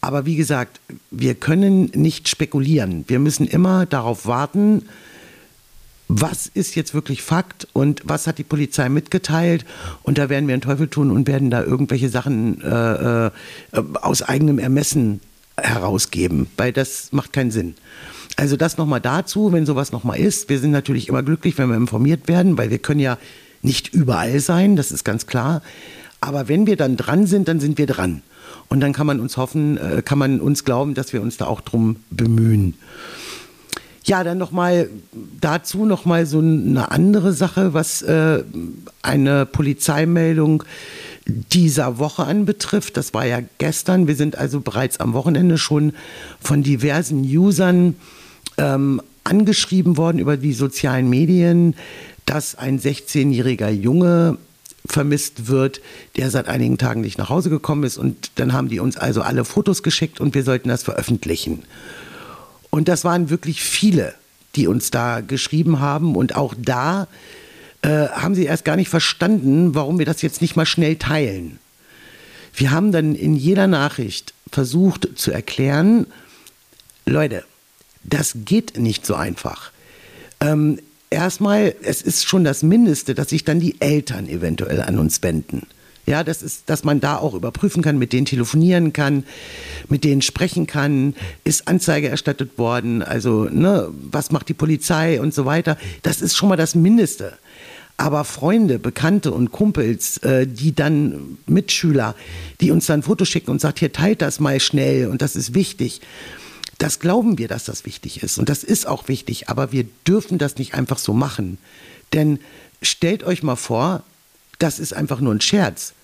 Aber 0.00 0.26
wie 0.26 0.36
gesagt, 0.36 0.80
wir 1.10 1.34
können 1.34 1.90
nicht 1.94 2.28
spekulieren. 2.28 3.04
Wir 3.08 3.18
müssen 3.18 3.46
immer 3.46 3.86
darauf 3.86 4.26
warten, 4.26 4.84
was 6.12 6.48
ist 6.48 6.74
jetzt 6.74 6.92
wirklich 6.92 7.22
Fakt 7.22 7.68
und 7.72 8.02
was 8.04 8.26
hat 8.26 8.38
die 8.38 8.44
Polizei 8.44 8.88
mitgeteilt. 8.88 9.64
Und 10.02 10.18
da 10.18 10.28
werden 10.28 10.48
wir 10.48 10.54
einen 10.54 10.62
Teufel 10.62 10.88
tun 10.88 11.10
und 11.12 11.28
werden 11.28 11.50
da 11.50 11.62
irgendwelche 11.62 12.08
Sachen 12.08 12.60
äh, 12.62 13.26
äh, 13.26 13.30
aus 14.00 14.22
eigenem 14.22 14.58
Ermessen 14.58 15.20
herausgeben, 15.56 16.48
weil 16.56 16.72
das 16.72 17.12
macht 17.12 17.32
keinen 17.32 17.52
Sinn. 17.52 17.74
Also 18.36 18.56
das 18.56 18.76
nochmal 18.76 19.00
dazu, 19.00 19.52
wenn 19.52 19.66
sowas 19.66 19.92
nochmal 19.92 20.18
ist. 20.18 20.48
Wir 20.48 20.58
sind 20.58 20.72
natürlich 20.72 21.08
immer 21.08 21.22
glücklich, 21.22 21.58
wenn 21.58 21.68
wir 21.68 21.76
informiert 21.76 22.26
werden, 22.26 22.58
weil 22.58 22.70
wir 22.70 22.78
können 22.78 23.00
ja 23.00 23.16
nicht 23.62 23.94
überall 23.94 24.40
sein, 24.40 24.74
das 24.74 24.90
ist 24.90 25.04
ganz 25.04 25.26
klar. 25.26 25.62
Aber 26.20 26.48
wenn 26.48 26.66
wir 26.66 26.76
dann 26.76 26.96
dran 26.96 27.26
sind, 27.26 27.46
dann 27.46 27.60
sind 27.60 27.78
wir 27.78 27.86
dran. 27.86 28.22
Und 28.68 28.80
dann 28.80 28.92
kann 28.92 29.06
man 29.06 29.20
uns 29.20 29.36
hoffen, 29.36 29.76
äh, 29.76 30.02
kann 30.04 30.18
man 30.18 30.40
uns 30.40 30.64
glauben, 30.64 30.94
dass 30.94 31.12
wir 31.12 31.22
uns 31.22 31.36
da 31.36 31.46
auch 31.46 31.60
drum 31.60 31.96
bemühen. 32.10 32.74
Ja, 34.10 34.24
dann 34.24 34.38
nochmal 34.38 34.90
dazu 35.40 35.84
nochmal 35.84 36.26
so 36.26 36.40
eine 36.40 36.90
andere 36.90 37.32
Sache, 37.32 37.74
was 37.74 38.02
äh, 38.02 38.42
eine 39.02 39.46
Polizeimeldung 39.46 40.64
dieser 41.26 41.98
Woche 41.98 42.24
anbetrifft. 42.24 42.96
Das 42.96 43.14
war 43.14 43.24
ja 43.24 43.38
gestern. 43.58 44.08
Wir 44.08 44.16
sind 44.16 44.36
also 44.36 44.58
bereits 44.58 44.98
am 44.98 45.12
Wochenende 45.12 45.58
schon 45.58 45.92
von 46.40 46.64
diversen 46.64 47.22
Usern 47.22 47.94
ähm, 48.58 49.00
angeschrieben 49.22 49.96
worden 49.96 50.18
über 50.18 50.36
die 50.36 50.54
sozialen 50.54 51.08
Medien, 51.08 51.76
dass 52.26 52.56
ein 52.56 52.80
16-jähriger 52.80 53.70
Junge 53.70 54.38
vermisst 54.86 55.46
wird, 55.46 55.80
der 56.16 56.32
seit 56.32 56.48
einigen 56.48 56.78
Tagen 56.78 57.02
nicht 57.02 57.18
nach 57.18 57.28
Hause 57.28 57.48
gekommen 57.48 57.84
ist. 57.84 57.96
Und 57.96 58.32
dann 58.40 58.54
haben 58.54 58.68
die 58.68 58.80
uns 58.80 58.96
also 58.96 59.22
alle 59.22 59.44
Fotos 59.44 59.84
geschickt 59.84 60.20
und 60.20 60.34
wir 60.34 60.42
sollten 60.42 60.68
das 60.68 60.82
veröffentlichen. 60.82 61.62
Und 62.70 62.88
das 62.88 63.04
waren 63.04 63.30
wirklich 63.30 63.62
viele, 63.62 64.14
die 64.56 64.66
uns 64.66 64.90
da 64.90 65.20
geschrieben 65.20 65.80
haben. 65.80 66.16
Und 66.16 66.36
auch 66.36 66.54
da 66.56 67.08
äh, 67.82 68.08
haben 68.08 68.34
sie 68.34 68.44
erst 68.44 68.64
gar 68.64 68.76
nicht 68.76 68.88
verstanden, 68.88 69.74
warum 69.74 69.98
wir 69.98 70.06
das 70.06 70.22
jetzt 70.22 70.40
nicht 70.40 70.56
mal 70.56 70.66
schnell 70.66 70.96
teilen. 70.96 71.58
Wir 72.54 72.70
haben 72.70 72.92
dann 72.92 73.14
in 73.14 73.36
jeder 73.36 73.66
Nachricht 73.66 74.34
versucht 74.50 75.08
zu 75.14 75.30
erklären, 75.30 76.06
Leute, 77.06 77.44
das 78.04 78.36
geht 78.44 78.78
nicht 78.78 79.06
so 79.06 79.14
einfach. 79.14 79.72
Ähm, 80.40 80.78
erstmal, 81.10 81.74
es 81.82 82.02
ist 82.02 82.26
schon 82.26 82.44
das 82.44 82.62
Mindeste, 82.62 83.14
dass 83.14 83.30
sich 83.30 83.44
dann 83.44 83.60
die 83.60 83.80
Eltern 83.80 84.28
eventuell 84.28 84.80
an 84.82 84.98
uns 84.98 85.22
wenden. 85.22 85.66
Ja, 86.10 86.24
das 86.24 86.42
ist, 86.42 86.68
dass 86.68 86.82
man 86.82 86.98
da 86.98 87.18
auch 87.18 87.34
überprüfen 87.34 87.84
kann, 87.84 87.96
mit 87.96 88.12
denen 88.12 88.26
telefonieren 88.26 88.92
kann, 88.92 89.22
mit 89.88 90.02
denen 90.02 90.22
sprechen 90.22 90.66
kann, 90.66 91.14
ist 91.44 91.68
Anzeige 91.68 92.08
erstattet 92.08 92.58
worden, 92.58 93.04
also 93.04 93.44
ne, 93.44 93.88
was 94.10 94.32
macht 94.32 94.48
die 94.48 94.54
Polizei 94.54 95.20
und 95.20 95.32
so 95.32 95.44
weiter. 95.44 95.78
Das 96.02 96.20
ist 96.20 96.36
schon 96.36 96.48
mal 96.48 96.56
das 96.56 96.74
Mindeste. 96.74 97.38
Aber 97.96 98.24
Freunde, 98.24 98.80
Bekannte 98.80 99.30
und 99.30 99.52
Kumpels, 99.52 100.18
äh, 100.18 100.48
die 100.48 100.74
dann 100.74 101.38
Mitschüler, 101.46 102.16
die 102.60 102.72
uns 102.72 102.86
dann 102.86 103.04
Fotos 103.04 103.28
schicken 103.28 103.52
und 103.52 103.60
sagt, 103.60 103.78
hier 103.78 103.92
teilt 103.92 104.20
das 104.20 104.40
mal 104.40 104.58
schnell 104.58 105.06
und 105.06 105.22
das 105.22 105.36
ist 105.36 105.54
wichtig. 105.54 106.00
Das 106.78 106.98
glauben 106.98 107.38
wir, 107.38 107.46
dass 107.46 107.66
das 107.66 107.86
wichtig 107.86 108.24
ist. 108.24 108.36
Und 108.36 108.48
das 108.48 108.64
ist 108.64 108.88
auch 108.88 109.06
wichtig. 109.06 109.48
Aber 109.48 109.70
wir 109.70 109.84
dürfen 110.08 110.38
das 110.38 110.56
nicht 110.56 110.74
einfach 110.74 110.98
so 110.98 111.12
machen. 111.12 111.58
Denn 112.12 112.40
stellt 112.82 113.22
euch 113.22 113.44
mal 113.44 113.54
vor, 113.54 114.02
das 114.58 114.80
ist 114.80 114.92
einfach 114.92 115.20
nur 115.20 115.32
ein 115.32 115.40
Scherz. 115.40 115.94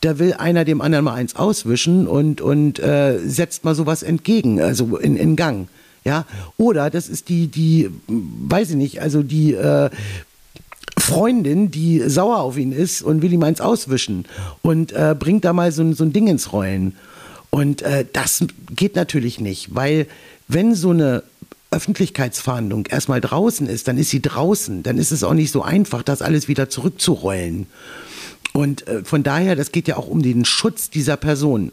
Da 0.00 0.18
will 0.18 0.34
einer 0.34 0.64
dem 0.64 0.80
anderen 0.80 1.06
mal 1.06 1.14
eins 1.14 1.36
auswischen 1.36 2.06
und, 2.06 2.40
und 2.40 2.78
äh, 2.78 3.18
setzt 3.18 3.64
mal 3.64 3.74
sowas 3.74 4.02
entgegen, 4.02 4.60
also 4.60 4.96
in, 4.96 5.16
in 5.16 5.36
Gang. 5.36 5.68
Ja? 6.04 6.24
Oder 6.56 6.90
das 6.90 7.08
ist 7.08 7.28
die, 7.28 7.48
die, 7.48 7.90
weiß 8.08 8.70
ich 8.70 8.76
nicht, 8.76 9.00
also 9.00 9.22
die 9.22 9.54
äh, 9.54 9.90
Freundin, 10.98 11.70
die 11.70 12.02
sauer 12.06 12.38
auf 12.38 12.56
ihn 12.56 12.72
ist 12.72 13.02
und 13.02 13.22
will 13.22 13.32
ihm 13.32 13.42
eins 13.42 13.60
auswischen 13.60 14.24
und 14.62 14.92
äh, 14.92 15.14
bringt 15.18 15.44
da 15.44 15.52
mal 15.52 15.72
so, 15.72 15.92
so 15.92 16.04
ein 16.04 16.12
Ding 16.12 16.26
ins 16.26 16.52
Rollen. 16.52 16.94
Und 17.50 17.82
äh, 17.82 18.04
das 18.12 18.44
geht 18.74 18.96
natürlich 18.96 19.40
nicht, 19.40 19.74
weil 19.74 20.06
wenn 20.48 20.74
so 20.74 20.90
eine 20.90 21.22
Öffentlichkeitsfahndung 21.70 22.86
erstmal 22.86 23.20
draußen 23.20 23.66
ist, 23.66 23.88
dann 23.88 23.98
ist 23.98 24.10
sie 24.10 24.22
draußen. 24.22 24.82
Dann 24.82 24.98
ist 24.98 25.10
es 25.10 25.24
auch 25.24 25.34
nicht 25.34 25.50
so 25.50 25.62
einfach, 25.62 26.02
das 26.02 26.22
alles 26.22 26.48
wieder 26.48 26.68
zurückzurollen. 26.68 27.66
Und 28.56 28.88
äh, 28.88 29.04
von 29.04 29.22
daher, 29.22 29.54
das 29.54 29.70
geht 29.70 29.86
ja 29.86 29.98
auch 29.98 30.06
um 30.06 30.22
den 30.22 30.46
Schutz 30.46 30.88
dieser 30.88 31.18
Person. 31.18 31.72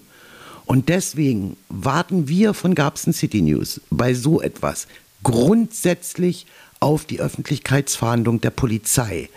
Und 0.66 0.90
deswegen 0.90 1.56
warten 1.70 2.28
wir 2.28 2.54
von 2.54 2.76
Garbsen 2.76 3.14
City 3.14 3.42
News 3.42 3.80
bei 3.90 4.14
so 4.14 4.42
etwas 4.42 4.88
grundsätzlich 5.24 6.46
auf 6.82 7.06
die 7.06 7.22
Öffentlichkeitsfahndung 7.22 8.42
der 8.42 8.50
Polizei. 8.50 9.30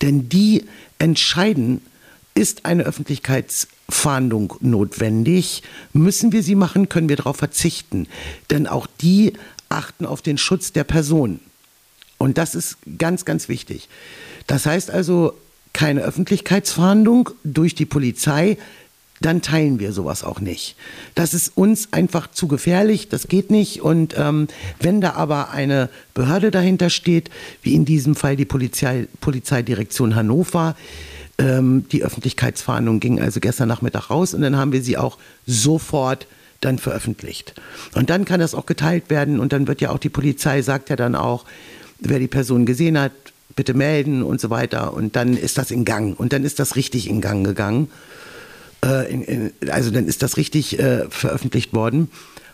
Denn 0.00 0.28
die 0.28 0.64
entscheiden, 1.00 1.80
ist 2.36 2.66
eine 2.66 2.84
Öffentlichkeitsfahndung 2.84 4.54
notwendig? 4.60 5.64
Müssen 5.92 6.30
wir 6.30 6.44
sie 6.44 6.54
machen? 6.54 6.88
Können 6.88 7.08
wir 7.08 7.16
darauf 7.16 7.36
verzichten? 7.36 8.06
Denn 8.48 8.68
auch 8.68 8.86
die 9.00 9.32
achten 9.68 10.06
auf 10.06 10.22
den 10.22 10.38
Schutz 10.38 10.72
der 10.72 10.84
Person. 10.84 11.40
Und 12.18 12.38
das 12.38 12.54
ist 12.54 12.76
ganz, 12.96 13.24
ganz 13.24 13.48
wichtig. 13.48 13.88
Das 14.46 14.66
heißt 14.66 14.88
also, 14.88 15.36
keine 15.72 16.02
Öffentlichkeitsfahndung 16.02 17.30
durch 17.44 17.74
die 17.74 17.86
Polizei, 17.86 18.58
dann 19.20 19.40
teilen 19.40 19.78
wir 19.78 19.92
sowas 19.92 20.24
auch 20.24 20.40
nicht. 20.40 20.76
Das 21.14 21.32
ist 21.32 21.56
uns 21.56 21.92
einfach 21.92 22.30
zu 22.30 22.48
gefährlich, 22.48 23.08
das 23.08 23.28
geht 23.28 23.50
nicht. 23.50 23.80
Und 23.80 24.14
ähm, 24.18 24.48
wenn 24.80 25.00
da 25.00 25.12
aber 25.12 25.50
eine 25.50 25.88
Behörde 26.14 26.50
dahinter 26.50 26.90
steht, 26.90 27.30
wie 27.62 27.74
in 27.74 27.84
diesem 27.84 28.14
Fall 28.14 28.36
die 28.36 28.44
Polizei, 28.44 29.06
Polizeidirektion 29.20 30.14
Hannover, 30.14 30.76
ähm, 31.38 31.86
die 31.90 32.02
Öffentlichkeitsfahndung 32.02 33.00
ging 33.00 33.20
also 33.20 33.40
gestern 33.40 33.68
Nachmittag 33.68 34.10
raus 34.10 34.34
und 34.34 34.42
dann 34.42 34.56
haben 34.56 34.72
wir 34.72 34.82
sie 34.82 34.98
auch 34.98 35.18
sofort 35.46 36.26
dann 36.60 36.78
veröffentlicht. 36.78 37.54
Und 37.94 38.10
dann 38.10 38.24
kann 38.24 38.40
das 38.40 38.54
auch 38.54 38.66
geteilt 38.66 39.10
werden 39.10 39.40
und 39.40 39.52
dann 39.52 39.66
wird 39.66 39.80
ja 39.80 39.90
auch 39.90 39.98
die 39.98 40.08
Polizei, 40.08 40.62
sagt 40.62 40.90
ja 40.90 40.96
dann 40.96 41.14
auch, 41.14 41.44
wer 42.00 42.18
die 42.18 42.28
Person 42.28 42.66
gesehen 42.66 42.98
hat, 42.98 43.12
bitte 43.54 43.74
melden 43.74 44.22
und 44.22 44.40
so 44.40 44.50
weiter. 44.50 44.94
Und 44.94 45.16
dann 45.16 45.36
ist 45.36 45.58
das 45.58 45.70
in 45.70 45.84
Gang 45.84 46.18
und 46.18 46.32
dann 46.32 46.44
ist 46.44 46.58
das 46.58 46.76
richtig 46.76 47.08
in 47.08 47.20
Gang 47.20 47.44
gegangen. 47.44 47.90
Äh, 48.82 49.50
also 49.70 49.90
dann 49.90 50.06
ist 50.06 50.22
das 50.22 50.36
richtig 50.36 50.78
äh, 50.78 51.08
veröffentlicht 51.08 51.72
worden. 51.74 52.08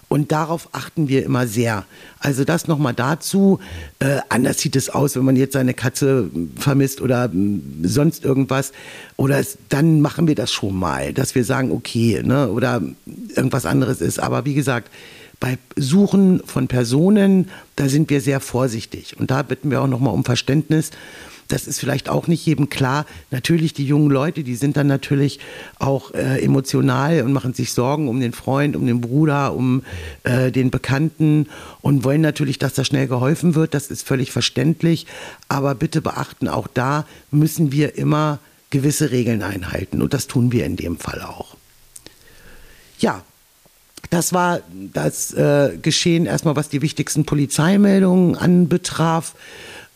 Und 0.09 0.33
darauf 0.33 0.71
achten 0.73 1.09
wir 1.09 1.23
immer 1.25 1.47
sehr. 1.47 1.85
Also 2.19 2.45
das 2.45 2.67
nochmal 2.67 2.95
dazu. 2.95 3.61
Äh, 3.99 4.21
anders 4.31 4.59
sieht 4.59 4.75
es 4.75 4.89
aus, 4.89 5.17
wenn 5.17 5.25
man 5.25 5.37
jetzt 5.37 5.53
seine 5.53 5.75
Katze 5.75 6.31
vermisst 6.57 7.03
oder 7.03 7.31
sonst 7.83 8.25
irgendwas. 8.25 8.73
Oder 9.17 9.39
es, 9.39 9.59
dann 9.69 10.01
machen 10.01 10.27
wir 10.27 10.35
das 10.35 10.51
schon 10.51 10.75
mal, 10.75 11.13
dass 11.13 11.35
wir 11.35 11.45
sagen, 11.45 11.71
okay, 11.71 12.23
ne, 12.25 12.49
oder 12.51 12.81
irgendwas 13.37 13.67
anderes 13.67 14.01
ist. 14.01 14.19
Aber 14.19 14.47
wie 14.47 14.55
gesagt, 14.55 14.91
bei 15.41 15.59
Suchen 15.77 16.43
von 16.45 16.69
Personen, 16.69 17.49
da 17.77 17.89
sind 17.89 18.11
wir 18.11 18.21
sehr 18.21 18.41
vorsichtig. 18.41 19.17
Und 19.19 19.31
da 19.31 19.43
bitten 19.43 19.71
wir 19.71 19.81
auch 19.83 19.87
nochmal 19.87 20.15
um 20.15 20.25
Verständnis 20.25 20.91
das 21.49 21.67
ist 21.67 21.81
vielleicht 21.81 22.09
auch 22.11 22.27
nicht 22.27 22.45
jedem 22.45 22.69
klar. 22.69 23.07
Natürlich, 23.31 23.73
die 23.73 23.87
jungen 23.87 24.11
Leute, 24.11 24.45
die 24.45 24.55
sind 24.55 24.77
dann 24.77 24.87
natürlich 24.87 25.41
auch 25.79 26.13
äh, 26.13 26.43
emotional 26.43 27.23
und 27.23 27.33
machen 27.33 27.55
sich 27.55 27.73
Sorgen 27.73 28.09
um 28.09 28.21
den 28.21 28.33
Freund, 28.33 28.77
um 28.77 28.87
den 28.87 29.01
Bruder, 29.01 29.55
um 29.55 29.83
äh, 30.25 30.53
den 30.53 30.71
Bekannten 30.71 31.49
und 31.81 32.05
wollen 32.05 32.21
natürlich, 32.21 32.59
dass 32.59 32.75
da 32.75 32.85
schnell 32.85 33.09
geholfen 33.09 33.55
wird. 33.55 33.73
Das 33.73 33.91
ist 33.91 34.07
völlig 34.07 34.31
verständlich. 34.31 35.07
Aber 35.49 35.75
bitte 35.75 36.03
beachten, 36.03 36.49
auch 36.49 36.69
da 36.69 37.07
müssen 37.31 37.73
wir 37.73 37.97
immer 37.97 38.41
gewisse 38.69 39.11
Regeln 39.11 39.43
einhalten. 39.43 40.03
Und 40.03 40.13
das 40.13 40.27
tun 40.27 40.53
wir 40.53 40.67
in 40.67 40.77
dem 40.77 40.99
Fall 40.99 41.23
auch. 41.23 41.57
Ja, 42.99 43.23
das 44.11 44.33
war 44.33 44.61
das 44.93 45.33
äh, 45.33 45.79
Geschehen 45.81 46.27
erstmal, 46.27 46.57
was 46.57 46.69
die 46.69 46.83
wichtigsten 46.83 47.25
Polizeimeldungen 47.25 48.37
anbetraf. 48.37 49.35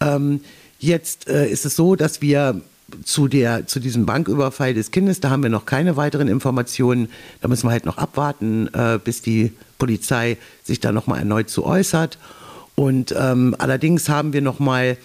Ähm, 0.01 0.41
Jetzt 0.83 1.29
äh, 1.29 1.49
ist 1.49 1.65
es 1.65 1.77
so, 1.77 1.95
dass 1.95 2.21
wir 2.23 2.61
zu, 3.05 3.29
der, 3.29 3.69
zu 3.69 3.79
diesem 3.79 4.05
Banküberfall 4.05 4.75
des 4.75 4.91
Kindes, 4.91 5.21
da 5.21 5.31
haben 5.31 5.45
wir 5.45 5.49
noch 5.49 5.65
keine 5.65 5.97
weiteren 5.97 6.27
Informationen. 6.27 7.09
Da 7.41 7.47
müssen 7.47 7.69
wir 7.69 7.71
halt 7.71 7.87
noch 7.87 7.99
abwarten, 7.99 8.69
äh, 8.75 8.99
bis 9.03 9.23
die 9.23 9.53
Polizei 9.79 10.39
sich 10.65 10.81
da 10.81 10.91
nochmal 10.91 11.21
erneut 11.21 11.51
zu 11.51 11.65
äußert. 11.65 12.19
Und 12.75 13.15
ähm, 13.17 13.55
allerdings 13.59 14.09
haben 14.09 14.33
wir 14.33 14.43
nochmal 14.43 14.97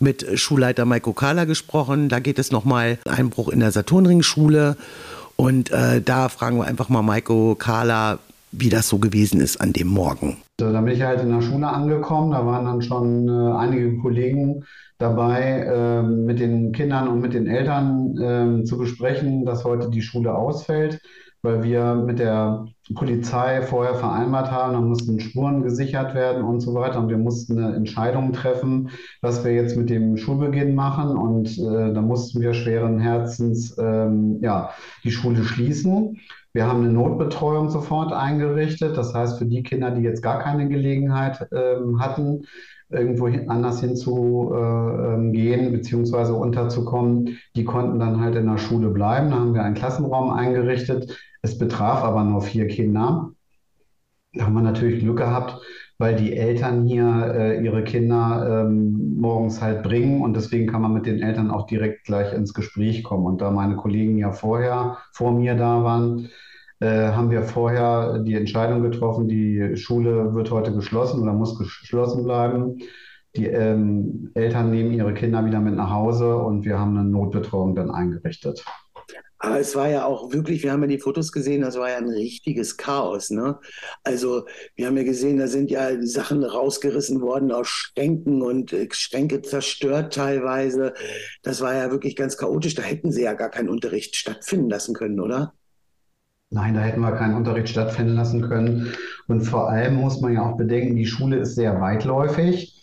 mit 0.00 0.26
Schulleiter 0.40 0.86
Maiko 0.86 1.12
Kala 1.12 1.44
gesprochen. 1.44 2.08
Da 2.08 2.18
geht 2.18 2.40
es 2.40 2.50
nochmal 2.50 2.98
Einbruch 3.08 3.48
in 3.48 3.60
der 3.60 3.70
Saturnring-Schule. 3.70 4.76
Und 5.36 5.70
äh, 5.70 6.02
da 6.02 6.28
fragen 6.30 6.56
wir 6.56 6.64
einfach 6.64 6.88
mal 6.88 7.02
Maiko 7.02 7.54
Kala, 7.54 8.18
wie 8.52 8.68
das 8.68 8.88
so 8.88 8.98
gewesen 8.98 9.40
ist 9.40 9.60
an 9.60 9.72
dem 9.72 9.88
Morgen. 9.88 10.36
Da 10.58 10.80
bin 10.80 10.92
ich 10.92 11.02
halt 11.02 11.20
in 11.20 11.30
der 11.30 11.40
Schule 11.40 11.66
angekommen. 11.66 12.30
Da 12.30 12.46
waren 12.46 12.66
dann 12.66 12.82
schon 12.82 13.28
äh, 13.28 13.56
einige 13.56 13.96
Kollegen 13.98 14.64
dabei, 14.98 15.64
äh, 15.66 16.02
mit 16.02 16.38
den 16.38 16.72
Kindern 16.72 17.08
und 17.08 17.20
mit 17.20 17.34
den 17.34 17.46
Eltern 17.46 18.16
äh, 18.18 18.64
zu 18.64 18.78
besprechen, 18.78 19.44
dass 19.44 19.64
heute 19.64 19.90
die 19.90 20.02
Schule 20.02 20.34
ausfällt 20.34 21.00
weil 21.42 21.64
wir 21.64 21.96
mit 21.96 22.20
der 22.20 22.66
Polizei 22.94 23.62
vorher 23.62 23.96
vereinbart 23.96 24.50
haben, 24.50 24.74
da 24.74 24.80
mussten 24.80 25.18
Spuren 25.18 25.62
gesichert 25.62 26.14
werden 26.14 26.44
und 26.44 26.60
so 26.60 26.74
weiter. 26.74 27.00
Und 27.00 27.08
wir 27.08 27.18
mussten 27.18 27.58
eine 27.58 27.74
Entscheidung 27.74 28.32
treffen, 28.32 28.90
was 29.20 29.44
wir 29.44 29.52
jetzt 29.52 29.76
mit 29.76 29.90
dem 29.90 30.16
Schulbeginn 30.16 30.74
machen. 30.74 31.16
Und 31.16 31.58
äh, 31.58 31.92
da 31.92 32.00
mussten 32.00 32.40
wir 32.40 32.54
schweren 32.54 33.00
Herzens 33.00 33.76
ähm, 33.78 34.38
ja, 34.40 34.70
die 35.02 35.10
Schule 35.10 35.42
schließen. 35.42 36.20
Wir 36.52 36.66
haben 36.66 36.84
eine 36.84 36.92
Notbetreuung 36.92 37.70
sofort 37.70 38.12
eingerichtet. 38.12 38.96
Das 38.96 39.12
heißt, 39.12 39.38
für 39.38 39.46
die 39.46 39.62
Kinder, 39.64 39.90
die 39.90 40.02
jetzt 40.02 40.22
gar 40.22 40.38
keine 40.38 40.68
Gelegenheit 40.68 41.48
ähm, 41.52 41.98
hatten, 42.00 42.44
irgendwo 42.92 43.26
anders 43.48 43.80
hinzugehen 43.80 45.60
äh, 45.60 45.66
ähm, 45.66 45.72
beziehungsweise 45.72 46.34
unterzukommen, 46.34 47.38
die 47.56 47.64
konnten 47.64 47.98
dann 47.98 48.20
halt 48.20 48.36
in 48.36 48.46
der 48.46 48.58
Schule 48.58 48.88
bleiben. 48.88 49.30
Da 49.30 49.36
haben 49.36 49.54
wir 49.54 49.62
einen 49.62 49.74
Klassenraum 49.74 50.30
eingerichtet, 50.30 51.18
es 51.42 51.58
betraf 51.58 52.02
aber 52.04 52.24
nur 52.24 52.42
vier 52.42 52.68
Kinder. 52.68 53.30
Da 54.34 54.46
haben 54.46 54.54
wir 54.54 54.62
natürlich 54.62 55.00
Glück 55.00 55.18
gehabt, 55.18 55.60
weil 55.98 56.16
die 56.16 56.36
Eltern 56.36 56.86
hier 56.86 57.34
äh, 57.34 57.64
ihre 57.64 57.84
Kinder 57.84 58.64
ähm, 58.66 59.16
morgens 59.18 59.60
halt 59.60 59.82
bringen 59.82 60.22
und 60.22 60.34
deswegen 60.34 60.66
kann 60.66 60.82
man 60.82 60.94
mit 60.94 61.06
den 61.06 61.20
Eltern 61.20 61.50
auch 61.50 61.66
direkt 61.66 62.04
gleich 62.04 62.32
ins 62.32 62.54
Gespräch 62.54 63.02
kommen. 63.04 63.26
Und 63.26 63.40
da 63.40 63.50
meine 63.50 63.76
Kollegen 63.76 64.18
ja 64.18 64.32
vorher 64.32 64.98
vor 65.12 65.32
mir 65.32 65.54
da 65.54 65.84
waren, 65.84 66.28
haben 66.86 67.30
wir 67.30 67.42
vorher 67.42 68.18
die 68.20 68.34
Entscheidung 68.34 68.82
getroffen, 68.82 69.28
die 69.28 69.76
Schule 69.76 70.34
wird 70.34 70.50
heute 70.50 70.72
geschlossen 70.72 71.22
oder 71.22 71.32
muss 71.32 71.58
geschlossen 71.58 72.24
bleiben. 72.24 72.78
Die 73.36 73.46
ähm, 73.46 74.30
Eltern 74.34 74.70
nehmen 74.70 74.92
ihre 74.92 75.14
Kinder 75.14 75.44
wieder 75.44 75.60
mit 75.60 75.74
nach 75.74 75.90
Hause 75.90 76.36
und 76.36 76.64
wir 76.64 76.78
haben 76.78 76.98
eine 76.98 77.08
Notbetreuung 77.08 77.74
dann 77.74 77.90
eingerichtet. 77.90 78.62
Aber 79.44 79.58
es 79.58 79.74
war 79.74 79.88
ja 79.88 80.04
auch 80.04 80.32
wirklich, 80.32 80.62
wir 80.62 80.70
haben 80.70 80.82
ja 80.82 80.86
die 80.86 81.00
Fotos 81.00 81.32
gesehen, 81.32 81.62
das 81.62 81.76
war 81.76 81.90
ja 81.90 81.96
ein 81.96 82.08
richtiges 82.08 82.76
Chaos. 82.76 83.30
Ne? 83.30 83.58
Also 84.04 84.46
wir 84.76 84.86
haben 84.86 84.96
ja 84.96 85.02
gesehen, 85.02 85.38
da 85.38 85.48
sind 85.48 85.68
ja 85.68 86.00
Sachen 86.02 86.44
rausgerissen 86.44 87.20
worden 87.20 87.50
aus 87.50 87.66
Schränken 87.66 88.40
und 88.40 88.72
äh, 88.72 88.86
Schränke 88.92 89.42
zerstört 89.42 90.14
teilweise. 90.14 90.94
Das 91.42 91.60
war 91.60 91.74
ja 91.74 91.90
wirklich 91.90 92.14
ganz 92.14 92.36
chaotisch. 92.36 92.76
Da 92.76 92.82
hätten 92.82 93.10
sie 93.10 93.22
ja 93.22 93.32
gar 93.32 93.50
keinen 93.50 93.68
Unterricht 93.68 94.14
stattfinden 94.14 94.70
lassen 94.70 94.94
können, 94.94 95.18
oder? 95.18 95.54
Nein, 96.52 96.74
da 96.74 96.80
hätten 96.80 97.00
wir 97.00 97.12
keinen 97.12 97.34
Unterricht 97.34 97.70
stattfinden 97.70 98.14
lassen 98.14 98.42
können. 98.42 98.92
Und 99.26 99.40
vor 99.40 99.70
allem 99.70 99.96
muss 99.96 100.20
man 100.20 100.34
ja 100.34 100.42
auch 100.42 100.58
bedenken, 100.58 100.96
die 100.96 101.06
Schule 101.06 101.38
ist 101.38 101.54
sehr 101.54 101.80
weitläufig. 101.80 102.78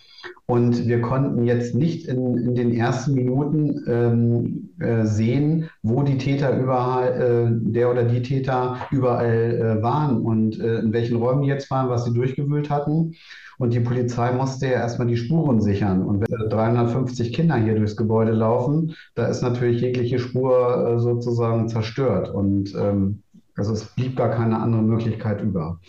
Und 0.48 0.88
wir 0.88 1.02
konnten 1.02 1.44
jetzt 1.46 1.76
nicht 1.76 2.08
in, 2.08 2.36
in 2.36 2.56
den 2.56 2.74
ersten 2.74 3.14
Minuten 3.14 3.84
ähm, 3.88 4.70
äh, 4.80 5.06
sehen, 5.06 5.70
wo 5.84 6.02
die 6.02 6.18
Täter 6.18 6.58
überall, 6.58 7.12
äh, 7.12 7.72
der 7.72 7.92
oder 7.92 8.04
die 8.04 8.24
Täter 8.24 8.78
überall 8.90 9.78
äh, 9.80 9.84
waren 9.84 10.22
und 10.22 10.60
äh, 10.60 10.80
in 10.80 10.92
welchen 10.92 11.18
Räumen 11.18 11.44
die 11.44 11.50
jetzt 11.50 11.70
waren, 11.70 11.90
was 11.90 12.06
sie 12.06 12.14
durchgewühlt 12.14 12.72
hatten. 12.72 13.14
Und 13.60 13.74
die 13.74 13.82
Polizei 13.82 14.32
musste 14.32 14.66
ja 14.66 14.72
erstmal 14.72 15.08
die 15.08 15.18
Spuren 15.18 15.62
sichern. 15.62 16.02
Und 16.02 16.22
wenn 16.22 16.50
350 16.50 17.32
Kinder 17.32 17.56
hier 17.56 17.76
durchs 17.76 17.98
Gebäude 17.98 18.32
laufen, 18.32 18.96
da 19.14 19.28
ist 19.28 19.44
natürlich 19.44 19.82
jegliche 19.82 20.18
Spur 20.18 20.96
äh, 20.96 21.00
sozusagen 21.00 21.68
zerstört. 21.68 22.34
Und 22.34 22.74
ähm, 22.74 23.22
also 23.60 23.74
es 23.74 23.86
blieb 23.86 24.18
gar 24.18 24.32
keine 24.32 24.60
andere 24.60 24.82
Möglichkeit 24.82 25.42
über. 25.42 25.80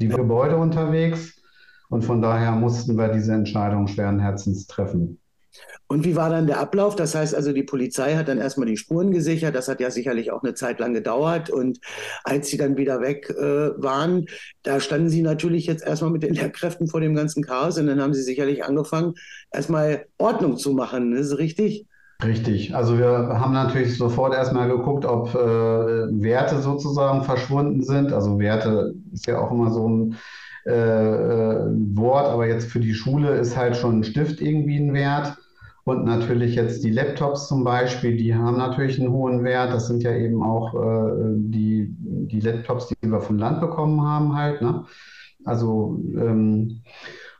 Die 0.00 0.08
Gebäude 0.08 0.56
unterwegs 0.56 1.40
und 1.88 2.04
von 2.04 2.22
daher 2.22 2.52
mussten 2.52 2.96
wir 2.96 3.08
diese 3.08 3.32
Entscheidung 3.32 3.86
schweren 3.86 4.20
Herzens 4.20 4.66
treffen. 4.66 5.18
Und 5.86 6.04
wie 6.04 6.16
war 6.16 6.30
dann 6.30 6.46
der 6.46 6.58
Ablauf? 6.58 6.96
Das 6.96 7.14
heißt 7.14 7.34
also, 7.34 7.52
die 7.52 7.62
Polizei 7.62 8.16
hat 8.16 8.28
dann 8.28 8.38
erstmal 8.38 8.66
die 8.66 8.76
Spuren 8.76 9.10
gesichert. 9.10 9.54
Das 9.54 9.68
hat 9.68 9.80
ja 9.80 9.90
sicherlich 9.90 10.32
auch 10.32 10.42
eine 10.42 10.54
Zeit 10.54 10.80
lang 10.80 10.94
gedauert. 10.94 11.50
Und 11.50 11.78
als 12.24 12.48
sie 12.48 12.56
dann 12.56 12.76
wieder 12.76 13.00
weg 13.00 13.30
äh, 13.30 13.70
waren, 13.80 14.26
da 14.62 14.80
standen 14.80 15.10
sie 15.10 15.22
natürlich 15.22 15.66
jetzt 15.66 15.84
erstmal 15.84 16.10
mit 16.10 16.22
den 16.22 16.34
Lehrkräften 16.34 16.88
vor 16.88 17.00
dem 17.00 17.14
ganzen 17.14 17.44
Chaos. 17.44 17.78
Und 17.78 17.86
dann 17.86 18.00
haben 18.00 18.14
sie 18.14 18.22
sicherlich 18.22 18.64
angefangen, 18.64 19.14
erstmal 19.52 20.06
Ordnung 20.18 20.56
zu 20.56 20.72
machen. 20.72 21.14
Ist 21.14 21.38
richtig? 21.38 21.86
Richtig. 22.24 22.74
Also 22.74 22.98
wir 22.98 23.08
haben 23.08 23.52
natürlich 23.52 23.98
sofort 23.98 24.34
erstmal 24.34 24.68
geguckt, 24.68 25.04
ob 25.04 25.34
äh, 25.34 25.38
Werte 25.38 26.60
sozusagen 26.60 27.22
verschwunden 27.22 27.82
sind. 27.82 28.12
Also 28.12 28.38
Werte 28.38 28.94
ist 29.12 29.26
ja 29.26 29.38
auch 29.38 29.50
immer 29.50 29.70
so 29.70 29.88
ein 29.88 30.16
äh, 30.64 30.70
äh, 30.72 31.66
Wort, 31.94 32.26
aber 32.26 32.46
jetzt 32.46 32.70
für 32.70 32.80
die 32.80 32.94
Schule 32.94 33.36
ist 33.36 33.56
halt 33.56 33.76
schon 33.76 34.00
ein 34.00 34.04
Stift 34.04 34.40
irgendwie 34.40 34.78
ein 34.78 34.94
Wert. 34.94 35.36
Und 35.84 36.04
natürlich 36.06 36.54
jetzt 36.54 36.82
die 36.82 36.90
Laptops 36.90 37.48
zum 37.48 37.62
Beispiel, 37.62 38.16
die 38.16 38.34
haben 38.34 38.56
natürlich 38.56 38.98
einen 38.98 39.12
hohen 39.12 39.44
Wert. 39.44 39.70
Das 39.72 39.86
sind 39.88 40.02
ja 40.02 40.12
eben 40.14 40.42
auch 40.42 40.74
äh, 40.74 41.34
die, 41.36 41.94
die 41.98 42.40
Laptops, 42.40 42.88
die 42.88 42.96
wir 43.02 43.20
vom 43.20 43.38
Land 43.38 43.60
bekommen 43.60 44.00
haben 44.00 44.34
halt. 44.34 44.62
Ne? 44.62 44.86
Also 45.44 46.00
ähm, 46.16 46.80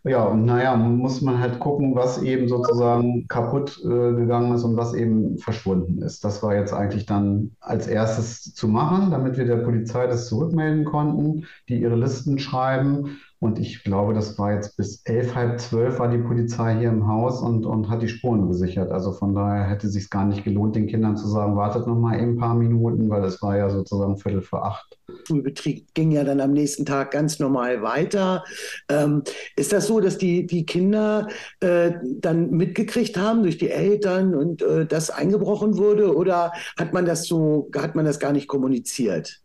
ja, 0.07 0.23
und 0.25 0.45
naja, 0.45 0.77
muss 0.77 1.23
man 1.23 1.39
halt 1.39 1.59
gucken, 1.61 1.95
was 1.95 2.23
eben 2.23 2.47
sozusagen 2.47 3.27
kaputt 3.27 3.81
äh, 3.83 3.89
gegangen 3.89 4.55
ist 4.55 4.63
und 4.63 4.77
was 4.77 4.93
eben 4.93 5.39
verschwunden 5.39 6.03
ist. 6.03 6.25
Das 6.25 6.43
war 6.43 6.55
jetzt 6.55 6.75
eigentlich 6.75 7.07
dann 7.07 7.53
als 7.61 7.87
erstes 7.87 8.55
zu 8.55 8.69
machen, 8.69 9.11
damit 9.11 9.39
wir 9.39 9.47
der 9.47 9.57
Polizei 9.57 10.07
das 10.07 10.29
zurückmelden 10.29 10.85
konnten, 10.85 11.47
die 11.71 11.81
ihre 11.81 11.97
Listen 11.97 12.39
schreiben 12.39 13.17
und 13.41 13.59
ich 13.59 13.85
glaube, 13.85 14.15
das 14.15 14.39
war 14.39 14.55
jetzt 14.55 14.77
bis 14.77 15.03
elf, 15.05 15.35
halb 15.35 15.61
zwölf 15.61 15.99
war 15.99 16.09
die 16.09 16.19
Polizei 16.19 16.79
hier 16.79 16.89
im 16.89 17.07
Haus 17.07 17.41
und, 17.43 17.67
und 17.67 17.91
hat 17.91 18.01
die 18.01 18.09
Spuren 18.09 18.49
gesichert. 18.49 18.91
Also 18.91 19.13
von 19.13 19.35
daher 19.35 19.65
hätte 19.65 19.87
es 19.87 19.93
sich 19.93 20.09
gar 20.09 20.25
nicht 20.25 20.45
gelohnt, 20.45 20.77
den 20.77 20.87
Kindern 20.87 21.17
zu 21.17 21.29
sagen, 21.29 21.57
wartet 21.57 21.87
noch 21.87 21.99
mal 21.99 22.19
ein 22.19 22.37
paar 22.37 22.55
Minuten, 22.55 23.11
weil 23.11 23.25
es 23.25 23.43
war 23.43 23.57
ja 23.57 23.69
sozusagen 23.69 24.17
Viertel 24.17 24.41
vor 24.41 24.65
acht. 24.65 24.99
Schulbetrieb 25.27 25.93
ging 25.95 26.11
ja 26.11 26.25
dann 26.25 26.41
am 26.41 26.53
nächsten 26.53 26.87
Tag 26.87 27.11
ganz 27.11 27.39
normal 27.39 27.83
weiter. 27.83 28.45
Ähm, 28.89 29.23
ist 29.57 29.73
das 29.73 29.89
so, 29.89 30.01
dass 30.01 30.17
die, 30.17 30.47
die 30.47 30.65
Kinder 30.65 31.29
äh, 31.61 31.93
dann 32.21 32.51
mitgekriegt 32.51 33.19
haben 33.19 33.43
durch 33.43 33.59
die 33.59 33.71
Eltern 33.71 34.35
und 34.35 34.63
äh, 34.63 34.87
das 34.87 35.11
eingebrochen 35.11 35.77
wurde 35.77 36.17
oder 36.17 36.53
hat 36.79 36.95
man 36.95 37.05
das 37.05 37.27
so, 37.27 37.69
hat 37.77 37.95
man 37.95 38.07
das 38.07 38.19
gar 38.19 38.33
nicht 38.33 38.49
kommuniziert? 38.49 39.43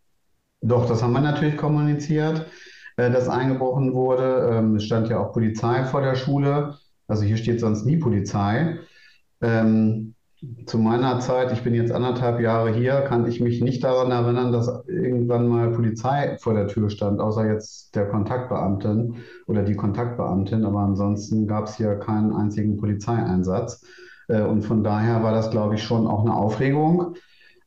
Doch, 0.62 0.88
das 0.88 1.02
haben 1.02 1.14
wir 1.14 1.22
natürlich 1.22 1.58
kommuniziert. 1.58 2.46
Äh, 3.00 3.12
das 3.12 3.30
eingebrochen 3.30 3.94
wurde. 3.94 4.50
Ähm, 4.52 4.76
es 4.76 4.84
stand 4.84 5.08
ja 5.08 5.20
auch 5.20 5.32
Polizei 5.32 5.86
vor 5.86 6.02
der 6.02 6.16
Schule. 6.16 6.76
Also 7.08 7.24
hier 7.24 7.38
steht 7.38 7.62
sonst 7.62 7.86
nie 7.86 7.98
Polizei. 7.98 8.80
Ähm, 9.42 10.16
zu 10.66 10.78
meiner 10.78 11.20
Zeit, 11.20 11.52
ich 11.54 11.64
bin 11.64 11.74
jetzt 11.74 11.92
anderthalb 11.92 12.40
Jahre 12.40 12.74
hier, 12.74 13.02
kann 13.02 13.28
ich 13.28 13.42
mich 13.42 13.62
nicht 13.62 13.84
daran 13.84 14.12
erinnern, 14.12 14.52
dass 14.54 14.86
irgendwann 14.88 15.48
mal 15.48 15.72
Polizei 15.72 16.38
vor 16.40 16.54
der 16.54 16.68
Tür 16.68 16.90
stand, 16.90 17.20
außer 17.20 17.46
jetzt 17.46 17.96
der 17.96 18.08
Kontaktbeamtin 18.08 19.16
oder 19.48 19.64
die 19.64 19.76
Kontaktbeamtin. 19.76 20.66
Aber 20.66 20.80
ansonsten 20.80 21.48
gab 21.48 21.68
es 21.68 21.78
hier 21.78 21.96
keinen 21.96 22.34
einzigen 22.34 22.78
Polizeieinsatz. 22.78 23.82
Äh, 24.28 24.42
und 24.42 24.64
von 24.64 24.84
daher 24.84 25.24
war 25.24 25.32
das, 25.32 25.52
glaube 25.52 25.76
ich, 25.76 25.84
schon 25.84 26.06
auch 26.06 26.22
eine 26.22 26.36
Aufregung 26.36 27.16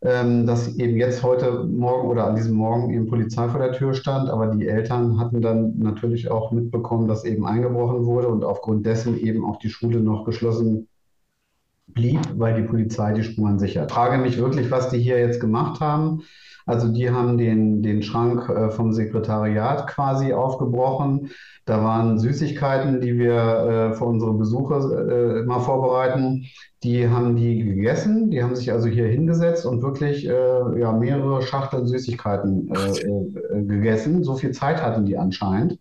ähm, 0.05 0.47
dass 0.47 0.77
eben 0.77 0.97
jetzt 0.97 1.23
heute 1.23 1.65
Morgen 1.65 2.09
oder 2.09 2.27
an 2.27 2.37
diesem 2.37 2.57
Morgen 2.57 2.93
eben 2.93 3.07
Polizei 3.07 3.49
vor 3.49 3.61
der 3.61 3.73
Tür 3.73 3.95
stand, 3.95 4.29
aber 4.29 4.49
die 4.49 4.67
Eltern 4.67 5.19
hatten 5.19 5.41
dann 5.41 5.79
natürlich 5.79 6.31
auch 6.31 6.51
mitbekommen, 6.51 7.07
dass 7.07 7.25
eben 7.25 7.47
eingebrochen 7.47 8.05
wurde 8.05 8.29
und 8.29 8.45
aufgrund 8.45 8.85
dessen 8.85 9.19
eben 9.19 9.45
auch 9.45 9.59
die 9.59 9.71
Schule 9.71 10.01
noch 10.01 10.25
geschlossen 10.25 10.89
blieb, 11.95 12.21
weil 12.37 12.55
die 12.55 12.69
Polizei 12.69 13.13
die 13.13 13.23
Spuren 13.23 13.59
sichert. 13.59 13.91
Ich 13.91 13.95
frage 13.95 14.19
mich 14.19 14.39
wirklich, 14.39 14.71
was 14.71 14.89
die 14.89 14.99
hier 14.99 15.19
jetzt 15.19 15.41
gemacht 15.41 15.81
haben. 15.81 16.23
Also 16.67 16.89
die 16.89 17.11
haben 17.11 17.39
den, 17.39 17.83
den 17.83 18.03
Schrank 18.03 18.49
äh, 18.49 18.71
vom 18.71 18.93
Sekretariat 18.93 19.89
quasi 19.89 20.33
aufgebrochen. 20.33 21.31
Da 21.65 21.83
waren 21.83 22.19
Süßigkeiten, 22.19 23.01
die 23.01 23.19
wir 23.19 23.35
äh, 23.35 23.95
für 23.95 24.05
unsere 24.05 24.33
Besucher 24.35 25.09
äh, 25.09 25.41
immer 25.41 25.61
vorbereiten. 25.61 26.45
Die 26.83 27.09
haben 27.09 27.37
die 27.37 27.65
gegessen, 27.65 28.31
die 28.31 28.43
haben 28.43 28.57
sich 28.57 28.73
also 28.73 28.89
hier 28.89 29.07
hingesetzt 29.07 29.67
und 29.67 29.83
wirklich 29.83 30.25
ja, 30.25 30.93
mehrere 30.93 31.41
Schachteln 31.43 31.87
Süßigkeiten 31.87 32.73
gegessen. 33.69 34.25
So 34.25 34.35
viel 34.35 34.51
Zeit 34.51 34.83
hatten 34.83 35.07
die 35.07 35.17
anscheinend. 35.17 35.79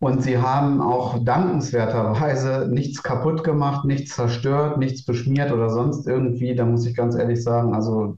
Und 0.00 0.22
sie 0.22 0.38
haben 0.38 0.80
auch 0.80 1.22
dankenswerterweise 1.22 2.68
nichts 2.70 3.02
kaputt 3.02 3.44
gemacht, 3.44 3.84
nichts 3.84 4.16
zerstört, 4.16 4.78
nichts 4.78 5.04
beschmiert 5.04 5.52
oder 5.52 5.68
sonst 5.68 6.06
irgendwie. 6.06 6.54
Da 6.54 6.64
muss 6.64 6.86
ich 6.86 6.96
ganz 6.96 7.14
ehrlich 7.14 7.42
sagen, 7.42 7.74
also 7.74 8.16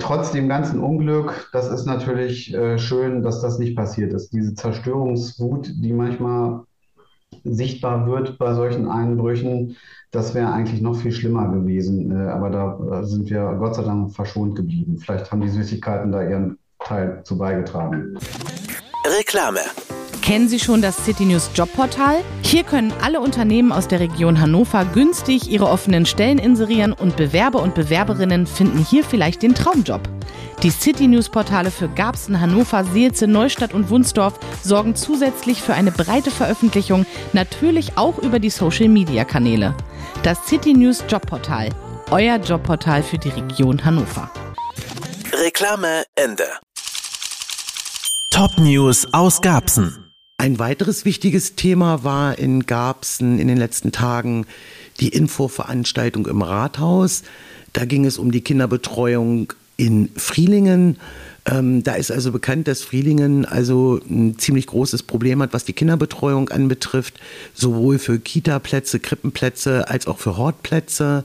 trotz 0.00 0.32
dem 0.32 0.48
ganzen 0.48 0.80
Unglück, 0.80 1.48
das 1.52 1.68
ist 1.68 1.86
natürlich 1.86 2.52
äh, 2.52 2.76
schön, 2.76 3.22
dass 3.22 3.40
das 3.40 3.60
nicht 3.60 3.76
passiert 3.76 4.12
ist. 4.12 4.32
Diese 4.32 4.52
Zerstörungswut, 4.54 5.70
die 5.76 5.92
manchmal 5.92 6.64
sichtbar 7.44 8.08
wird 8.08 8.36
bei 8.38 8.52
solchen 8.54 8.88
Einbrüchen, 8.88 9.76
das 10.10 10.34
wäre 10.34 10.52
eigentlich 10.52 10.82
noch 10.82 10.96
viel 10.96 11.12
schlimmer 11.12 11.52
gewesen. 11.52 12.10
Äh, 12.10 12.30
aber 12.30 12.50
da 12.50 13.00
äh, 13.00 13.04
sind 13.04 13.30
wir 13.30 13.44
Gott 13.60 13.76
sei 13.76 13.84
Dank 13.84 14.12
verschont 14.12 14.56
geblieben. 14.56 14.98
Vielleicht 14.98 15.30
haben 15.30 15.40
die 15.40 15.50
Süßigkeiten 15.50 16.10
da 16.10 16.28
ihren 16.28 16.58
Teil 16.80 17.22
zu 17.22 17.38
beigetragen. 17.38 18.18
Reklame. 19.06 19.60
Kennen 20.30 20.48
Sie 20.48 20.60
schon 20.60 20.80
das 20.80 21.04
City 21.04 21.24
News 21.24 21.50
Jobportal? 21.56 22.22
Hier 22.42 22.62
können 22.62 22.92
alle 23.02 23.20
Unternehmen 23.20 23.72
aus 23.72 23.88
der 23.88 23.98
Region 23.98 24.40
Hannover 24.40 24.84
günstig 24.84 25.50
ihre 25.50 25.66
offenen 25.68 26.06
Stellen 26.06 26.38
inserieren 26.38 26.92
und 26.92 27.16
Bewerber 27.16 27.60
und 27.60 27.74
Bewerberinnen 27.74 28.46
finden 28.46 28.78
hier 28.78 29.02
vielleicht 29.02 29.42
den 29.42 29.56
Traumjob. 29.56 30.00
Die 30.62 30.70
City 30.70 31.08
News 31.08 31.30
Portale 31.30 31.72
für 31.72 31.88
Garbsen, 31.88 32.40
Hannover, 32.40 32.84
Seelze, 32.84 33.26
Neustadt 33.26 33.74
und 33.74 33.90
Wunsdorf 33.90 34.38
sorgen 34.62 34.94
zusätzlich 34.94 35.62
für 35.62 35.74
eine 35.74 35.90
breite 35.90 36.30
Veröffentlichung, 36.30 37.06
natürlich 37.32 37.98
auch 37.98 38.16
über 38.18 38.38
die 38.38 38.50
Social 38.50 38.88
Media 38.88 39.24
Kanäle. 39.24 39.74
Das 40.22 40.46
City 40.46 40.74
News 40.74 41.02
Jobportal, 41.08 41.70
euer 42.12 42.36
Jobportal 42.36 43.02
für 43.02 43.18
die 43.18 43.30
Region 43.30 43.84
Hannover. 43.84 44.30
Reklame 45.32 46.04
Ende. 46.14 46.44
Top 48.30 48.56
News 48.58 49.12
aus 49.12 49.40
Garbsen. 49.40 50.09
Ein 50.40 50.58
weiteres 50.58 51.04
wichtiges 51.04 51.54
Thema 51.54 52.02
war 52.02 52.38
in 52.38 52.64
Garbsen 52.64 53.38
in 53.38 53.46
den 53.46 53.58
letzten 53.58 53.92
Tagen 53.92 54.46
die 54.98 55.10
Infoveranstaltung 55.10 56.26
im 56.26 56.40
Rathaus. 56.40 57.24
Da 57.74 57.84
ging 57.84 58.06
es 58.06 58.16
um 58.16 58.32
die 58.32 58.40
Kinderbetreuung 58.40 59.52
in 59.76 60.08
Frielingen. 60.16 60.96
Ähm, 61.50 61.82
da 61.82 61.94
ist 61.94 62.10
also 62.10 62.32
bekannt, 62.32 62.68
dass 62.68 62.82
Frielingen 62.82 63.44
also 63.44 64.00
ein 64.08 64.38
ziemlich 64.38 64.66
großes 64.66 65.02
Problem 65.02 65.42
hat, 65.42 65.52
was 65.52 65.64
die 65.64 65.72
Kinderbetreuung 65.72 66.50
anbetrifft, 66.50 67.14
sowohl 67.54 67.98
für 67.98 68.18
Kita-Plätze, 68.18 69.00
Krippenplätze 69.00 69.88
als 69.88 70.06
auch 70.06 70.18
für 70.18 70.36
Hortplätze. 70.36 71.24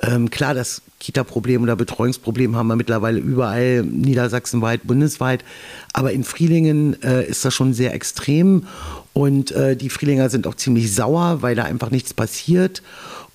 Ähm, 0.00 0.30
klar, 0.30 0.54
das 0.54 0.82
Kita-Problem 0.98 1.62
oder 1.62 1.74
Betreuungsproblem 1.74 2.54
haben 2.56 2.68
wir 2.68 2.76
mittlerweile 2.76 3.18
überall, 3.18 3.82
niedersachsenweit, 3.82 4.86
bundesweit. 4.86 5.44
Aber 5.92 6.12
in 6.12 6.22
Frielingen 6.22 7.02
äh, 7.02 7.26
ist 7.26 7.44
das 7.44 7.54
schon 7.54 7.72
sehr 7.74 7.94
extrem 7.94 8.66
und 9.12 9.50
äh, 9.52 9.76
die 9.76 9.90
Frielinger 9.90 10.30
sind 10.30 10.46
auch 10.46 10.54
ziemlich 10.54 10.94
sauer, 10.94 11.42
weil 11.42 11.54
da 11.54 11.64
einfach 11.64 11.90
nichts 11.90 12.14
passiert. 12.14 12.82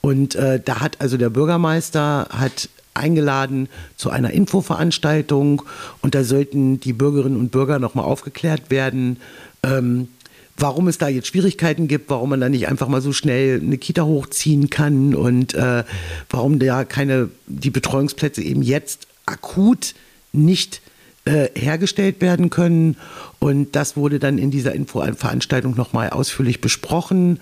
Und 0.01 0.35
äh, 0.35 0.61
da 0.63 0.79
hat 0.79 1.01
also 1.01 1.17
der 1.17 1.29
Bürgermeister 1.29 2.29
hat 2.31 2.69
eingeladen 2.97 3.69
zu 3.95 4.09
einer 4.09 4.31
Infoveranstaltung 4.31 5.63
und 6.01 6.15
da 6.15 6.23
sollten 6.23 6.79
die 6.79 6.93
Bürgerinnen 6.93 7.37
und 7.37 7.51
Bürger 7.51 7.79
nochmal 7.79 8.05
aufgeklärt 8.05 8.69
werden. 8.69 9.17
Ähm, 9.63 10.09
warum 10.57 10.87
es 10.87 10.97
da 10.97 11.07
jetzt 11.07 11.27
Schwierigkeiten 11.27 11.87
gibt, 11.87 12.09
warum 12.09 12.31
man 12.31 12.41
da 12.41 12.49
nicht 12.49 12.67
einfach 12.67 12.87
mal 12.87 13.01
so 13.01 13.13
schnell 13.13 13.61
eine 13.61 13.77
Kita 13.77 14.03
hochziehen 14.03 14.69
kann 14.69 15.13
und 15.13 15.53
äh, 15.53 15.83
warum 16.29 16.59
da 16.59 16.83
keine 16.83 17.29
die 17.45 17.69
Betreuungsplätze 17.69 18.41
eben 18.41 18.63
jetzt 18.63 19.07
akut 19.25 19.93
nicht 20.33 20.81
äh, 21.25 21.49
hergestellt 21.55 22.21
werden 22.21 22.49
können. 22.49 22.97
Und 23.39 23.75
das 23.75 23.95
wurde 23.95 24.19
dann 24.19 24.37
in 24.37 24.49
dieser 24.49 24.73
Infoveranstaltung 24.73 25.75
nochmal 25.75 26.09
ausführlich 26.09 26.61
besprochen. 26.61 27.39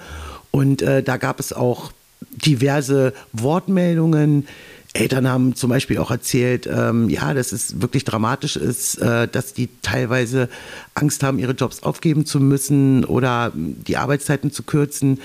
Und 0.52 0.82
äh, 0.82 1.04
da 1.04 1.18
gab 1.18 1.40
es 1.40 1.54
auch 1.54 1.92
diverse 2.32 3.14
Wortmeldungen. 3.32 4.48
Eltern 4.96 5.28
haben 5.28 5.56
zum 5.56 5.70
Beispiel 5.70 5.98
auch 5.98 6.12
erzählt, 6.12 6.68
ähm, 6.72 7.10
ja, 7.10 7.34
dass 7.34 7.52
es 7.52 7.82
wirklich 7.82 8.06
dramatisch 8.06 8.56
ist, 8.56 8.98
äh, 8.98 9.28
dass 9.28 9.54
die 9.54 9.70
teilweise 9.82 10.50
Angst 10.94 11.24
haben, 11.24 11.38
ihre 11.38 11.52
Jobs 11.52 11.84
aufgeben 11.84 12.26
zu 12.26 12.40
müssen 12.40 13.04
oder 13.04 13.52
die 13.54 13.98
Arbeitszeiten 13.98 14.52
zu 14.52 14.64
kürzen, 14.64 15.20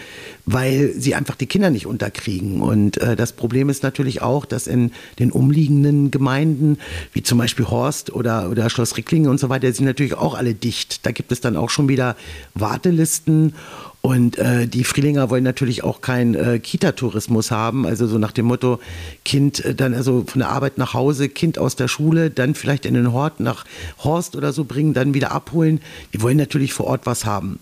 weil 0.45 0.93
sie 0.97 1.15
einfach 1.15 1.37
die 1.37 1.47
Kinder 1.47 1.71
nicht 1.71 1.87
unterkriegen. 1.87 2.61
Und 2.61 2.99
äh, 2.99 3.15
das 3.17 3.33
Problem 3.33 3.69
ist 3.69 3.83
natürlich 3.83 4.23
auch, 4.23 4.45
dass 4.45 4.67
in 4.67 4.91
den 5.19 5.31
umliegenden 5.31 6.11
Gemeinden, 6.11 6.79
wie 7.13 7.23
zum 7.23 7.39
Beispiel 7.39 7.67
Horst 7.67 8.13
oder, 8.13 8.51
oder 8.51 8.69
Schloss 8.71 8.97
Ricklingen 8.97 9.31
und 9.31 9.39
so 9.39 9.49
weiter, 9.49 9.73
sind 9.73 9.87
natürlich 9.87 10.15
auch 10.15 10.35
alle 10.35 10.55
dicht. 10.55 11.07
Da 11.07 11.13
gibt 11.13 11.31
es 11.31 11.41
dann 11.41 11.57
auch 11.57 11.71
schon 11.71 11.89
wieder 11.89 12.17
Wartelisten. 12.55 13.55
Und 14.03 14.39
äh, 14.39 14.67
die 14.67 14.85
Frielinger 14.85 15.29
wollen 15.29 15.45
natürlich 15.45 15.85
auch 15.85 16.01
keinen 16.01 16.35
äh, 16.35 16.59
Kita-Tourismus 16.59 17.51
haben, 17.51 17.87
also 17.87 18.07
so 18.07 18.17
nach 18.17 18.33
dem 18.33 18.47
Motto, 18.47 18.81
Kind 19.27 19.63
äh, 19.65 19.75
dann 19.75 19.93
also 19.93 20.25
von 20.27 20.39
der 20.39 20.49
Arbeit 20.49 20.79
nach 20.79 20.95
Hause, 20.95 21.29
Kind 21.29 21.59
aus 21.59 21.77
der 21.77 21.87
Schule, 21.87 22.31
dann 22.31 22.55
vielleicht 22.55 22.87
in 22.87 22.95
den 22.95 23.13
Hort 23.13 23.41
nach 23.41 23.67
Horst 24.03 24.37
oder 24.37 24.53
so 24.53 24.65
bringen, 24.65 24.95
dann 24.95 25.13
wieder 25.13 25.33
abholen. 25.33 25.81
Die 26.15 26.23
wollen 26.23 26.39
natürlich 26.39 26.73
vor 26.73 26.87
Ort 26.87 27.05
was 27.05 27.27
haben. 27.27 27.59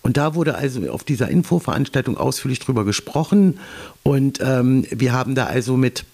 Und 0.00 0.16
da 0.16 0.34
wurde 0.34 0.54
also 0.54 0.88
auf 0.90 1.04
dieser 1.04 1.28
Infoveranstaltung 1.28 2.16
ausführlich 2.16 2.58
drüber 2.58 2.84
gesprochen. 2.84 3.58
Und 4.02 4.40
ähm, 4.42 4.86
wir 4.90 5.12
haben 5.12 5.34
da 5.34 5.46
also 5.46 5.76
mit 5.76 6.04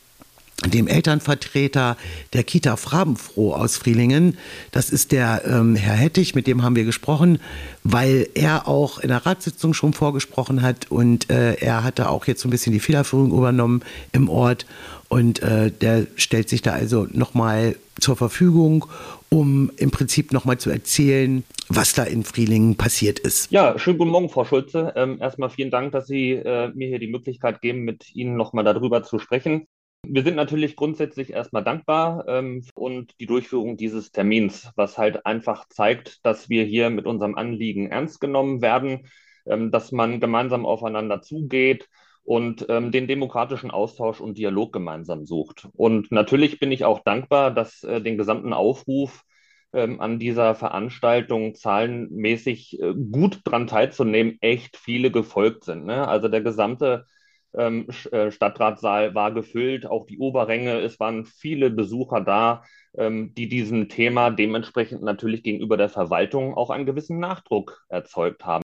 dem 0.66 0.88
Elternvertreter 0.88 1.96
der 2.32 2.42
Kita 2.42 2.76
Frabenfroh 2.76 3.52
aus 3.52 3.76
Frielingen. 3.76 4.36
Das 4.72 4.90
ist 4.90 5.12
der 5.12 5.42
ähm, 5.46 5.76
Herr 5.76 5.94
Hettich, 5.94 6.34
mit 6.34 6.46
dem 6.46 6.62
haben 6.62 6.74
wir 6.74 6.84
gesprochen, 6.84 7.40
weil 7.84 8.28
er 8.34 8.66
auch 8.66 8.98
in 8.98 9.08
der 9.08 9.24
Ratssitzung 9.24 9.72
schon 9.72 9.92
vorgesprochen 9.92 10.62
hat 10.62 10.90
und 10.90 11.30
äh, 11.30 11.54
er 11.54 11.84
hatte 11.84 12.08
auch 12.10 12.26
jetzt 12.26 12.42
so 12.42 12.48
ein 12.48 12.50
bisschen 12.50 12.72
die 12.72 12.80
Fehlerführung 12.80 13.30
übernommen 13.30 13.82
im 14.12 14.28
Ort 14.28 14.66
und 15.08 15.42
äh, 15.42 15.70
der 15.70 16.06
stellt 16.16 16.48
sich 16.48 16.60
da 16.60 16.72
also 16.72 17.06
nochmal 17.12 17.76
zur 18.00 18.16
Verfügung, 18.16 18.86
um 19.30 19.70
im 19.76 19.90
Prinzip 19.90 20.32
nochmal 20.32 20.58
zu 20.58 20.70
erzählen, 20.70 21.44
was 21.68 21.92
da 21.92 22.04
in 22.04 22.24
Frielingen 22.24 22.76
passiert 22.76 23.18
ist. 23.18 23.50
Ja, 23.50 23.78
schönen 23.78 23.98
guten 23.98 24.10
Morgen, 24.10 24.28
Frau 24.28 24.44
Schulze. 24.44 24.92
Ähm, 24.96 25.18
erstmal 25.20 25.50
vielen 25.50 25.70
Dank, 25.70 25.92
dass 25.92 26.06
Sie 26.06 26.32
äh, 26.32 26.72
mir 26.74 26.88
hier 26.88 26.98
die 26.98 27.08
Möglichkeit 27.08 27.60
geben, 27.60 27.84
mit 27.84 28.14
Ihnen 28.14 28.36
nochmal 28.36 28.64
darüber 28.64 29.02
zu 29.02 29.18
sprechen. 29.18 29.66
Wir 30.06 30.22
sind 30.22 30.37
natürlich 30.37 30.76
grundsätzlich 30.76 31.32
erstmal 31.32 31.64
dankbar 31.64 32.24
ähm, 32.28 32.64
und 32.74 33.14
die 33.20 33.26
Durchführung 33.26 33.76
dieses 33.76 34.12
Termins, 34.12 34.70
was 34.76 34.96
halt 34.96 35.26
einfach 35.26 35.68
zeigt, 35.68 36.24
dass 36.24 36.48
wir 36.48 36.64
hier 36.64 36.88
mit 36.90 37.04
unserem 37.06 37.34
Anliegen 37.34 37.90
ernst 37.90 38.20
genommen 38.20 38.62
werden, 38.62 39.08
ähm, 39.46 39.70
dass 39.70 39.92
man 39.92 40.20
gemeinsam 40.20 40.66
aufeinander 40.66 41.20
zugeht 41.20 41.88
und 42.22 42.66
ähm, 42.68 42.92
den 42.92 43.08
demokratischen 43.08 43.70
Austausch 43.70 44.20
und 44.20 44.38
Dialog 44.38 44.72
gemeinsam 44.72 45.26
sucht. 45.26 45.68
Und 45.74 46.12
natürlich 46.12 46.61
bin 46.61 46.70
ich 46.72 46.84
auch 46.84 47.00
dankbar, 47.02 47.50
dass 47.50 47.82
äh, 47.82 48.00
den 48.00 48.18
gesamten 48.18 48.52
Aufruf 48.52 49.24
ähm, 49.72 50.00
an 50.00 50.18
dieser 50.18 50.54
Veranstaltung 50.54 51.54
zahlenmäßig 51.54 52.80
äh, 52.80 52.94
gut 52.94 53.40
dran 53.44 53.66
teilzunehmen, 53.66 54.38
echt 54.40 54.76
viele 54.76 55.11
gefolgt 55.11 55.64
sind. 55.64 55.84
Ne? 55.87 56.06
Also 56.06 56.28
der 56.28 56.42
gesamte 56.42 57.06
ähm, 57.54 57.87
äh, 58.11 58.30
Stadtratssaal 58.30 59.14
war 59.14 59.32
gefüllt, 59.32 59.87
auch 59.87 60.06
die 60.06 60.18
Oberränge. 60.18 60.80
Es 60.80 61.00
waren 61.00 61.24
viele 61.24 61.70
Besucher 61.70 62.20
da, 62.20 62.62
ähm, 62.96 63.34
die 63.34 63.48
diesem 63.48 63.88
Thema 63.88 64.30
dementsprechend 64.30 65.02
natürlich 65.02 65.42
gegenüber 65.42 65.76
der 65.76 65.88
Verwaltung 65.88 66.54
auch 66.54 66.70
einen 66.70 66.87
gewissen 66.87 67.18
Nachdruck 67.18 67.84
erzeugt 67.88 68.44
haben. 68.44 68.62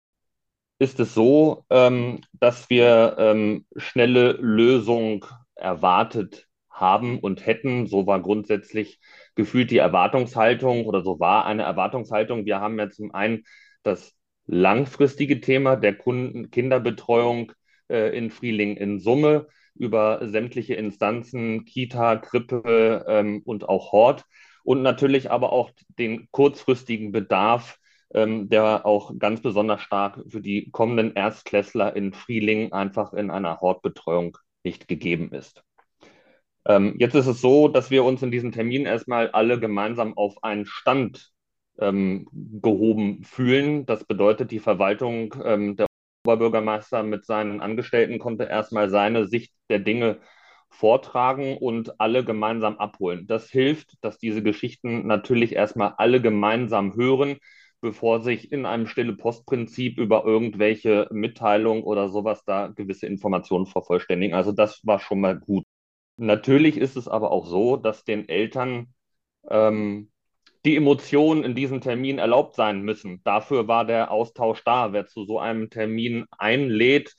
Ist 0.78 1.00
es 1.00 1.14
so, 1.14 1.64
ähm, 1.70 2.20
dass 2.32 2.68
wir 2.68 3.16
ähm, 3.18 3.64
schnelle 3.76 4.32
Lösungen 4.32 5.24
erwartet 5.54 6.46
haben 6.68 7.18
und 7.18 7.46
hätten? 7.46 7.86
So 7.86 8.06
war 8.06 8.20
grundsätzlich 8.20 9.00
gefühlt 9.34 9.70
die 9.70 9.78
Erwartungshaltung 9.78 10.84
oder 10.84 11.02
so 11.02 11.18
war 11.18 11.46
eine 11.46 11.62
Erwartungshaltung. 11.62 12.44
Wir 12.44 12.60
haben 12.60 12.78
ja 12.78 12.90
zum 12.90 13.14
einen 13.14 13.44
das 13.82 14.14
langfristige 14.46 15.40
Thema 15.40 15.76
der 15.76 15.94
Kunden 15.96 16.50
Kinderbetreuung 16.50 17.52
äh, 17.88 18.16
in 18.16 18.30
Frieling 18.30 18.76
in 18.76 18.98
Summe 18.98 19.46
über 19.74 20.20
sämtliche 20.28 20.74
Instanzen, 20.74 21.64
Kita, 21.64 22.16
Krippe 22.16 23.04
ähm, 23.08 23.42
und 23.44 23.68
auch 23.68 23.92
Hort 23.92 24.24
und 24.64 24.82
natürlich 24.82 25.30
aber 25.30 25.52
auch 25.52 25.70
den 25.98 26.28
kurzfristigen 26.30 27.12
Bedarf, 27.12 27.78
ähm, 28.12 28.48
der 28.48 28.86
auch 28.86 29.16
ganz 29.18 29.40
besonders 29.40 29.80
stark 29.80 30.20
für 30.28 30.40
die 30.40 30.70
kommenden 30.70 31.14
Erstklässler 31.14 31.94
in 31.94 32.12
Frieling 32.12 32.72
einfach 32.72 33.12
in 33.12 33.30
einer 33.30 33.60
Hortbetreuung 33.60 34.36
nicht 34.64 34.88
gegeben 34.88 35.32
ist. 35.32 35.62
Ähm, 36.66 36.96
jetzt 36.98 37.14
ist 37.14 37.28
es 37.28 37.40
so, 37.40 37.68
dass 37.68 37.90
wir 37.90 38.04
uns 38.04 38.22
in 38.22 38.32
diesem 38.32 38.50
Termin 38.50 38.86
erstmal 38.86 39.30
alle 39.30 39.60
gemeinsam 39.60 40.16
auf 40.16 40.42
einen 40.42 40.66
Stand 40.66 41.30
ähm, 41.78 42.26
gehoben 42.60 43.22
fühlen. 43.22 43.86
Das 43.86 44.04
bedeutet, 44.04 44.50
die 44.50 44.58
Verwaltung 44.58 45.34
ähm, 45.44 45.76
der 45.76 45.86
Oberbürgermeister 46.26 47.02
mit 47.04 47.24
seinen 47.24 47.60
Angestellten 47.60 48.18
konnte 48.18 48.44
erstmal 48.44 48.90
seine 48.90 49.26
Sicht 49.28 49.52
der 49.70 49.78
Dinge 49.78 50.18
vortragen 50.70 51.56
und 51.56 52.00
alle 52.00 52.24
gemeinsam 52.24 52.78
abholen. 52.78 53.26
Das 53.28 53.48
hilft, 53.50 53.94
dass 54.02 54.18
diese 54.18 54.42
Geschichten 54.42 55.06
natürlich 55.06 55.54
erstmal 55.54 55.94
alle 55.98 56.20
gemeinsam 56.20 56.94
hören, 56.96 57.36
bevor 57.80 58.22
sich 58.22 58.50
in 58.52 58.66
einem 58.66 58.86
stille 58.88 59.14
Postprinzip 59.14 59.98
über 59.98 60.24
irgendwelche 60.24 61.08
Mitteilungen 61.12 61.84
oder 61.84 62.08
sowas 62.08 62.42
da 62.44 62.68
gewisse 62.68 63.06
Informationen 63.06 63.66
vervollständigen. 63.66 64.34
Also 64.34 64.50
das 64.52 64.80
war 64.84 64.98
schon 64.98 65.20
mal 65.20 65.38
gut. 65.38 65.64
Natürlich 66.16 66.76
ist 66.78 66.96
es 66.96 67.08
aber 67.08 67.30
auch 67.30 67.46
so, 67.46 67.76
dass 67.76 68.04
den 68.04 68.28
Eltern 68.28 68.88
ähm, 69.48 70.10
die 70.66 70.76
Emotionen 70.76 71.44
in 71.44 71.54
diesem 71.54 71.80
Termin 71.80 72.18
erlaubt 72.18 72.56
sein 72.56 72.82
müssen. 72.82 73.20
Dafür 73.22 73.68
war 73.68 73.86
der 73.86 74.10
Austausch 74.10 74.64
da. 74.64 74.92
Wer 74.92 75.06
zu 75.06 75.24
so 75.24 75.38
einem 75.38 75.70
Termin 75.70 76.26
einlädt, 76.36 77.14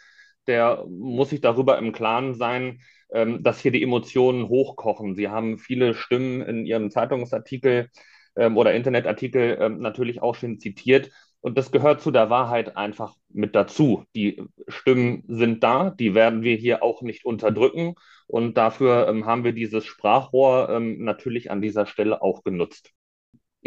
der 0.48 0.86
muss 0.90 1.30
sich 1.30 1.40
darüber 1.40 1.78
im 1.78 1.94
Klaren 1.94 2.36
sein, 2.36 2.82
ähm, 3.10 3.44
dass 3.44 3.62
hier 3.62 3.72
die 3.72 3.84
Emotionen 3.84 4.50
hochkochen. 4.50 5.16
Sie 5.16 5.30
haben 5.30 5.60
viele 5.60 5.94
Stimmen 5.94 6.42
in 6.42 6.66
Ihrem 6.66 6.92
Zeitungsartikel 6.92 7.90
ähm, 8.36 8.58
oder 8.58 8.74
Internetartikel 8.74 9.58
ähm, 9.62 9.80
natürlich 9.80 10.22
auch 10.22 10.36
schon 10.36 10.60
zitiert. 10.60 11.10
Und 11.40 11.58
das 11.58 11.72
gehört 11.72 12.02
zu 12.02 12.12
der 12.12 12.30
Wahrheit 12.30 12.76
einfach 12.76 13.16
mit 13.30 13.56
dazu. 13.56 14.04
Die 14.14 14.44
Stimmen 14.68 15.24
sind 15.30 15.64
da, 15.64 15.92
die 15.92 16.16
werden 16.16 16.42
wir 16.44 16.58
hier 16.58 16.84
auch 16.84 17.02
nicht 17.02 17.24
unterdrücken. 17.24 17.96
Und 18.26 18.58
dafür 18.58 19.08
haben 19.26 19.46
wir 19.46 19.54
dieses 19.54 19.86
Sprachrohr 19.86 20.80
natürlich 20.82 21.50
an 21.50 21.62
dieser 21.62 21.86
Stelle 21.86 22.22
auch 22.22 22.44
genutzt. 22.44 22.92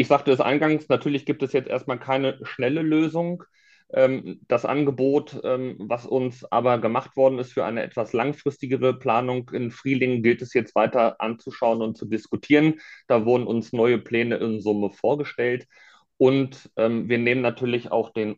Ich 0.01 0.09
sagte 0.09 0.33
es 0.33 0.41
eingangs, 0.41 0.89
natürlich 0.89 1.27
gibt 1.27 1.43
es 1.43 1.53
jetzt 1.53 1.69
erstmal 1.69 1.99
keine 1.99 2.39
schnelle 2.45 2.81
Lösung. 2.81 3.45
Ähm, 3.93 4.41
das 4.49 4.65
Angebot, 4.65 5.39
ähm, 5.45 5.77
was 5.79 6.07
uns 6.07 6.51
aber 6.51 6.79
gemacht 6.79 7.19
worden 7.19 7.39
ist 7.39 7.53
für 7.53 7.67
eine 7.67 7.83
etwas 7.83 8.15
langfristigere 8.15 8.99
Planung 8.99 9.51
in 9.51 9.71
Frielingen, 9.71 10.23
gilt 10.23 10.41
es 10.41 10.55
jetzt 10.55 10.75
weiter 10.75 11.21
anzuschauen 11.21 11.83
und 11.83 11.99
zu 11.99 12.07
diskutieren. 12.07 12.81
Da 13.09 13.27
wurden 13.27 13.47
uns 13.47 13.75
neue 13.75 13.99
Pläne 13.99 14.37
in 14.37 14.63
Summe 14.63 14.89
vorgestellt. 14.89 15.67
Und 16.17 16.71
ähm, 16.77 17.11
wir 17.11 17.19
nehmen 17.19 17.43
natürlich 17.43 17.93
auch 17.93 18.11
den 18.11 18.37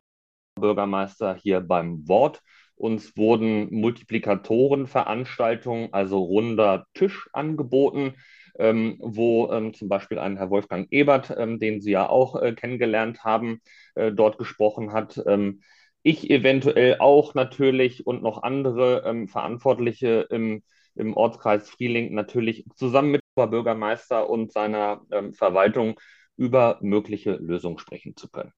Bürgermeister 0.57 1.37
hier 1.37 1.61
beim 1.61 2.09
Wort. 2.09 2.40
Uns 2.75 3.16
wurden 3.16 3.72
Multiplikatorenveranstaltungen, 3.72 5.92
also 5.92 6.25
runder 6.25 6.87
Tisch 6.92 7.29
angeboten 7.33 8.14
ähm, 8.59 8.97
wo 9.01 9.51
ähm, 9.53 9.75
zum 9.75 9.88
Beispiel 9.88 10.19
ein 10.19 10.37
Herr 10.37 10.51
Wolfgang 10.51 10.88
Ebert, 10.91 11.35
ähm, 11.37 11.59
den 11.59 11.81
Sie 11.81 11.93
ja 11.93 12.09
auch 12.09 12.41
äh, 12.41 12.53
kennengelernt 12.53 13.25
haben, 13.25 13.61
äh, 13.95 14.12
dort 14.12 14.38
gesprochen 14.38 14.93
hat. 14.93 15.23
Ähm, 15.27 15.62
ich 16.03 16.31
eventuell 16.31 16.97
auch 16.99 17.35
natürlich 17.35 18.07
und 18.07 18.23
noch 18.23 18.43
andere 18.43 19.05
ähm, 19.07 19.29
Verantwortliche 19.29 20.27
im, 20.31 20.62
im 20.95 21.17
Ortskreis 21.17 21.71
Frieling 21.71 22.15
natürlich 22.15 22.65
zusammen 22.75 23.12
mit 23.12 23.21
dem 23.38 23.51
Bürgermeister 23.51 24.29
und 24.29 24.53
seiner 24.53 25.03
ähm, 25.11 25.33
Verwaltung 25.33 25.99
über 26.37 26.79
mögliche 26.83 27.33
Lösungen 27.33 27.79
sprechen 27.79 28.17
zu 28.17 28.29
können. 28.29 28.53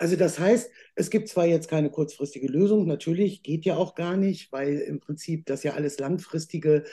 Also 0.00 0.14
das 0.14 0.38
heißt, 0.38 0.70
es 0.94 1.10
gibt 1.10 1.28
zwar 1.28 1.46
jetzt 1.46 1.68
keine 1.68 1.90
kurzfristige 1.90 2.46
Lösung, 2.46 2.86
natürlich 2.86 3.42
geht 3.42 3.64
ja 3.64 3.76
auch 3.76 3.96
gar 3.96 4.16
nicht, 4.16 4.52
weil 4.52 4.78
im 4.78 5.00
Prinzip 5.00 5.44
das 5.46 5.64
ja 5.64 5.72
alles 5.72 5.98
langfristige 5.98 6.84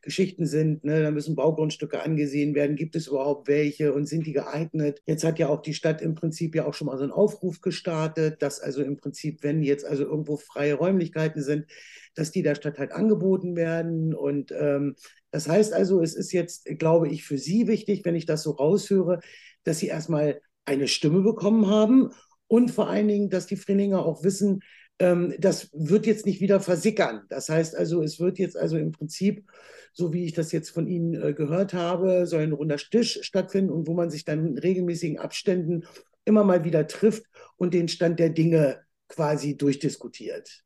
Geschichten 0.00 0.46
sind. 0.46 0.82
Ne? 0.82 1.02
Da 1.02 1.10
müssen 1.10 1.34
Baugrundstücke 1.36 2.02
angesehen 2.02 2.54
werden. 2.54 2.76
Gibt 2.76 2.96
es 2.96 3.08
überhaupt 3.08 3.48
welche 3.48 3.92
und 3.92 4.06
sind 4.06 4.26
die 4.26 4.32
geeignet? 4.32 5.02
Jetzt 5.04 5.24
hat 5.24 5.38
ja 5.38 5.48
auch 5.48 5.60
die 5.60 5.74
Stadt 5.74 6.00
im 6.00 6.14
Prinzip 6.14 6.54
ja 6.54 6.64
auch 6.64 6.72
schon 6.72 6.86
mal 6.86 6.96
so 6.96 7.02
einen 7.02 7.12
Aufruf 7.12 7.60
gestartet, 7.60 8.40
dass 8.40 8.60
also 8.60 8.82
im 8.82 8.96
Prinzip, 8.96 9.42
wenn 9.42 9.62
jetzt 9.62 9.84
also 9.84 10.04
irgendwo 10.04 10.38
freie 10.38 10.74
Räumlichkeiten 10.74 11.42
sind, 11.42 11.66
dass 12.14 12.30
die 12.30 12.42
der 12.42 12.54
Stadt 12.54 12.78
halt 12.78 12.92
angeboten 12.92 13.56
werden. 13.56 14.14
Und 14.14 14.52
ähm, 14.58 14.94
das 15.30 15.48
heißt 15.48 15.74
also, 15.74 16.00
es 16.00 16.14
ist 16.14 16.32
jetzt, 16.32 16.64
glaube 16.78 17.08
ich, 17.08 17.24
für 17.24 17.36
Sie 17.36 17.66
wichtig, 17.66 18.06
wenn 18.06 18.14
ich 18.14 18.24
das 18.24 18.42
so 18.42 18.52
raushöre, 18.52 19.20
dass 19.64 19.80
Sie 19.80 19.88
erstmal 19.88 20.40
eine 20.64 20.88
Stimme 20.88 21.20
bekommen 21.20 21.68
haben 21.68 22.10
und 22.54 22.70
vor 22.70 22.88
allen 22.88 23.08
Dingen, 23.08 23.30
dass 23.30 23.46
die 23.46 23.56
Freninger 23.56 24.06
auch 24.06 24.22
wissen, 24.22 24.60
ähm, 25.00 25.34
das 25.40 25.70
wird 25.72 26.06
jetzt 26.06 26.24
nicht 26.24 26.40
wieder 26.40 26.60
versickern. 26.60 27.22
Das 27.28 27.48
heißt 27.48 27.74
also, 27.74 28.00
es 28.00 28.20
wird 28.20 28.38
jetzt 28.38 28.56
also 28.56 28.76
im 28.76 28.92
Prinzip, 28.92 29.50
so 29.92 30.12
wie 30.12 30.24
ich 30.24 30.34
das 30.34 30.52
jetzt 30.52 30.70
von 30.70 30.86
Ihnen 30.86 31.20
äh, 31.20 31.34
gehört 31.34 31.74
habe, 31.74 32.28
soll 32.28 32.42
ein 32.42 32.52
runder 32.52 32.76
Tisch 32.76 33.18
stattfinden 33.22 33.72
und 33.72 33.88
wo 33.88 33.94
man 33.94 34.08
sich 34.08 34.24
dann 34.24 34.46
in 34.46 34.56
regelmäßigen 34.56 35.18
Abständen 35.18 35.82
immer 36.24 36.44
mal 36.44 36.62
wieder 36.62 36.86
trifft 36.86 37.24
und 37.56 37.74
den 37.74 37.88
Stand 37.88 38.20
der 38.20 38.30
Dinge 38.30 38.84
quasi 39.08 39.56
durchdiskutiert. 39.56 40.62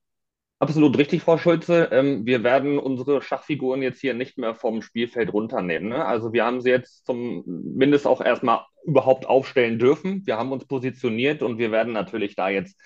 Absolut 0.60 0.98
richtig, 0.98 1.22
Frau 1.22 1.38
Schulze. 1.38 1.88
Ähm, 1.92 2.26
wir 2.26 2.42
werden 2.42 2.80
unsere 2.80 3.22
Schachfiguren 3.22 3.80
jetzt 3.80 4.00
hier 4.00 4.14
nicht 4.14 4.38
mehr 4.38 4.56
vom 4.56 4.82
Spielfeld 4.82 5.32
runternehmen. 5.32 5.90
Ne? 5.90 6.04
Also 6.04 6.32
wir 6.32 6.44
haben 6.44 6.60
sie 6.60 6.70
jetzt 6.70 7.06
zumindest 7.06 8.08
auch 8.08 8.20
erstmal 8.20 8.62
überhaupt 8.84 9.26
aufstellen 9.26 9.78
dürfen. 9.78 10.26
Wir 10.26 10.36
haben 10.36 10.50
uns 10.50 10.66
positioniert 10.66 11.42
und 11.42 11.58
wir 11.58 11.70
werden 11.70 11.92
natürlich 11.92 12.34
da 12.34 12.48
jetzt 12.48 12.76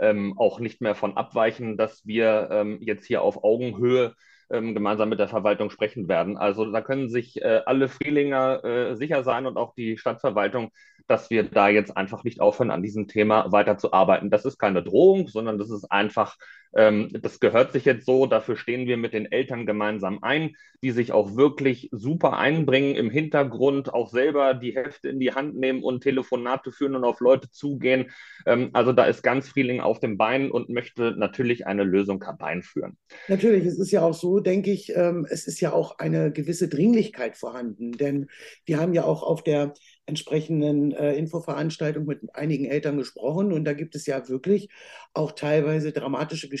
ähm, 0.00 0.34
auch 0.38 0.58
nicht 0.58 0.80
mehr 0.80 0.96
von 0.96 1.16
abweichen, 1.16 1.76
dass 1.76 2.04
wir 2.04 2.48
ähm, 2.50 2.78
jetzt 2.80 3.06
hier 3.06 3.22
auf 3.22 3.44
Augenhöhe 3.44 4.14
ähm, 4.50 4.74
gemeinsam 4.74 5.08
mit 5.08 5.20
der 5.20 5.28
Verwaltung 5.28 5.70
sprechen 5.70 6.08
werden. 6.08 6.36
Also 6.36 6.68
da 6.72 6.80
können 6.80 7.08
sich 7.10 7.40
äh, 7.40 7.60
alle 7.64 7.88
Frielinger 7.88 8.64
äh, 8.64 8.96
sicher 8.96 9.22
sein 9.22 9.46
und 9.46 9.56
auch 9.56 9.74
die 9.76 9.98
Stadtverwaltung, 9.98 10.72
dass 11.06 11.30
wir 11.30 11.44
da 11.44 11.68
jetzt 11.68 11.96
einfach 11.96 12.24
nicht 12.24 12.40
aufhören, 12.40 12.72
an 12.72 12.82
diesem 12.82 13.06
Thema 13.06 13.52
weiterzuarbeiten. 13.52 14.30
Das 14.30 14.44
ist 14.44 14.58
keine 14.58 14.82
Drohung, 14.82 15.28
sondern 15.28 15.58
das 15.58 15.70
ist 15.70 15.84
einfach 15.92 16.36
ähm, 16.74 17.08
das 17.20 17.40
gehört 17.40 17.72
sich 17.72 17.84
jetzt 17.84 18.06
so, 18.06 18.26
dafür 18.26 18.56
stehen 18.56 18.86
wir 18.86 18.96
mit 18.96 19.12
den 19.12 19.30
Eltern 19.30 19.66
gemeinsam 19.66 20.22
ein, 20.22 20.54
die 20.82 20.92
sich 20.92 21.12
auch 21.12 21.36
wirklich 21.36 21.88
super 21.92 22.38
einbringen 22.38 22.94
im 22.94 23.10
Hintergrund, 23.10 23.92
auch 23.92 24.08
selber 24.08 24.54
die 24.54 24.74
Hefte 24.74 25.08
in 25.08 25.20
die 25.20 25.32
Hand 25.32 25.56
nehmen 25.56 25.82
und 25.82 26.02
Telefonate 26.02 26.72
führen 26.72 26.94
und 26.94 27.04
auf 27.04 27.20
Leute 27.20 27.50
zugehen. 27.50 28.10
Ähm, 28.46 28.70
also 28.72 28.92
da 28.92 29.04
ist 29.04 29.22
ganz 29.22 29.48
Frieling 29.48 29.80
auf 29.80 30.00
dem 30.00 30.16
Bein 30.16 30.50
und 30.50 30.68
möchte 30.68 31.12
natürlich 31.16 31.66
eine 31.66 31.84
Lösung 31.84 32.22
herbeiführen. 32.22 32.96
Natürlich, 33.28 33.66
es 33.66 33.78
ist 33.78 33.90
ja 33.90 34.02
auch 34.02 34.14
so, 34.14 34.40
denke 34.40 34.70
ich, 34.70 34.94
ähm, 34.94 35.26
es 35.28 35.46
ist 35.46 35.60
ja 35.60 35.72
auch 35.72 35.98
eine 35.98 36.32
gewisse 36.32 36.68
Dringlichkeit 36.68 37.36
vorhanden, 37.36 37.92
denn 37.92 38.28
wir 38.64 38.80
haben 38.80 38.94
ja 38.94 39.04
auch 39.04 39.22
auf 39.22 39.42
der 39.42 39.74
entsprechenden 40.06 40.92
äh, 40.92 41.14
Infoveranstaltung 41.14 42.04
mit 42.04 42.20
einigen 42.34 42.64
Eltern 42.64 42.96
gesprochen 42.98 43.52
und 43.52 43.64
da 43.64 43.74
gibt 43.74 43.94
es 43.94 44.06
ja 44.06 44.28
wirklich 44.28 44.68
auch 45.14 45.32
teilweise 45.32 45.92
dramatische 45.92 46.48
Geschichten, 46.48 46.59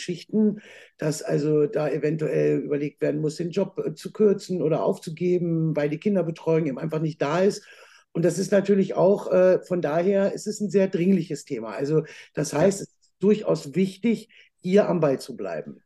dass 0.98 1.22
also 1.22 1.66
da 1.66 1.88
eventuell 1.88 2.58
überlegt 2.58 3.00
werden 3.00 3.20
muss, 3.20 3.36
den 3.36 3.50
Job 3.50 3.78
äh, 3.84 3.94
zu 3.94 4.12
kürzen 4.12 4.62
oder 4.62 4.84
aufzugeben, 4.84 5.74
weil 5.76 5.88
die 5.88 5.98
Kinderbetreuung 5.98 6.66
eben 6.66 6.78
einfach 6.78 7.00
nicht 7.00 7.20
da 7.22 7.40
ist. 7.40 7.66
Und 8.12 8.24
das 8.24 8.38
ist 8.38 8.52
natürlich 8.52 8.94
auch, 8.94 9.30
äh, 9.30 9.60
von 9.60 9.82
daher 9.82 10.32
ist 10.32 10.46
es 10.46 10.60
ein 10.60 10.70
sehr 10.70 10.88
dringliches 10.88 11.44
Thema. 11.44 11.70
Also 11.70 12.04
das 12.34 12.52
heißt, 12.52 12.80
es 12.80 12.88
ist 12.88 13.12
durchaus 13.20 13.74
wichtig, 13.74 14.28
hier 14.60 14.88
am 14.88 15.00
Ball 15.00 15.20
zu 15.20 15.36
bleiben. 15.36 15.80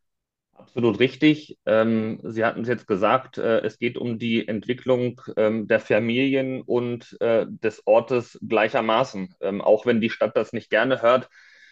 Absolut 0.55 1.01
richtig. 1.01 1.59
Ähm, 1.67 2.21
Sie 2.23 2.45
hatten 2.45 2.63
es 2.63 2.69
jetzt 2.69 2.87
gesagt, 2.87 3.39
äh, 3.39 3.61
es 3.61 3.79
geht 3.79 3.99
um 3.99 4.19
die 4.19 4.47
Entwicklung 4.47 5.21
ähm, 5.37 5.67
der 5.67 5.81
Familien 5.81 6.63
und 6.63 7.17
äh, 7.21 7.47
des 7.49 7.87
Ortes 7.87 8.39
gleichermaßen. 8.47 9.35
Ähm, 9.41 9.61
auch 9.61 9.85
wenn 9.85 10.01
die 10.01 10.11
Stadt 10.11 10.37
das 10.37 10.53
nicht 10.53 10.71
gerne 10.71 11.03
hört, 11.03 11.29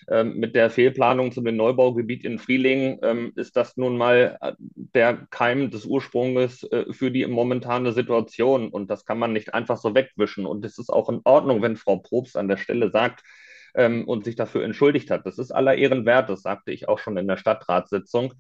ähm, 0.09 0.37
mit 0.37 0.55
der 0.55 0.71
Fehlplanung 0.71 1.33
zu 1.33 1.41
dem 1.41 1.57
Neubaugebiet 1.57 2.25
in 2.25 2.39
Frieling 2.39 2.99
ähm, 3.03 3.33
ist 3.37 3.57
das 3.57 3.77
nun 3.77 3.97
mal 3.97 4.39
äh, 4.41 4.53
der 4.59 5.27
Keim 5.31 5.71
des 5.71 5.87
Ursprungs 5.87 6.65
äh, 6.65 6.93
für 6.93 7.11
die 7.11 7.27
momentane 7.27 7.93
Situation. 7.93 8.69
Und 8.69 8.91
das 8.91 9.05
kann 9.05 9.19
man 9.19 9.33
nicht 9.33 9.55
einfach 9.55 9.79
so 9.79 9.95
wegwischen. 9.95 10.47
Und 10.47 10.65
es 10.65 10.79
ist 10.79 10.91
auch 10.91 11.09
in 11.09 11.21
Ordnung, 11.25 11.63
wenn 11.63 11.77
Frau 11.77 11.97
Probst 11.97 12.37
an 12.37 12.49
der 12.49 12.57
Stelle 12.57 12.91
sagt, 12.91 13.23
ähm, 13.75 14.07
und 14.07 14.25
sich 14.25 14.37
dafür 14.37 14.65
entschuldigt 14.65 15.11
hat. 15.11 15.27
Das 15.27 15.39
ist 15.39 15.51
aller 15.51 15.77
Ehren 15.77 16.07
wert, 16.07 16.29
das 16.29 16.43
sagte 16.43 16.73
ich 16.73 16.89
auch 16.89 16.99
schon 16.99 17.17
in 17.17 17.29
der 17.29 17.37
Stadtratssitzung. 17.37 18.35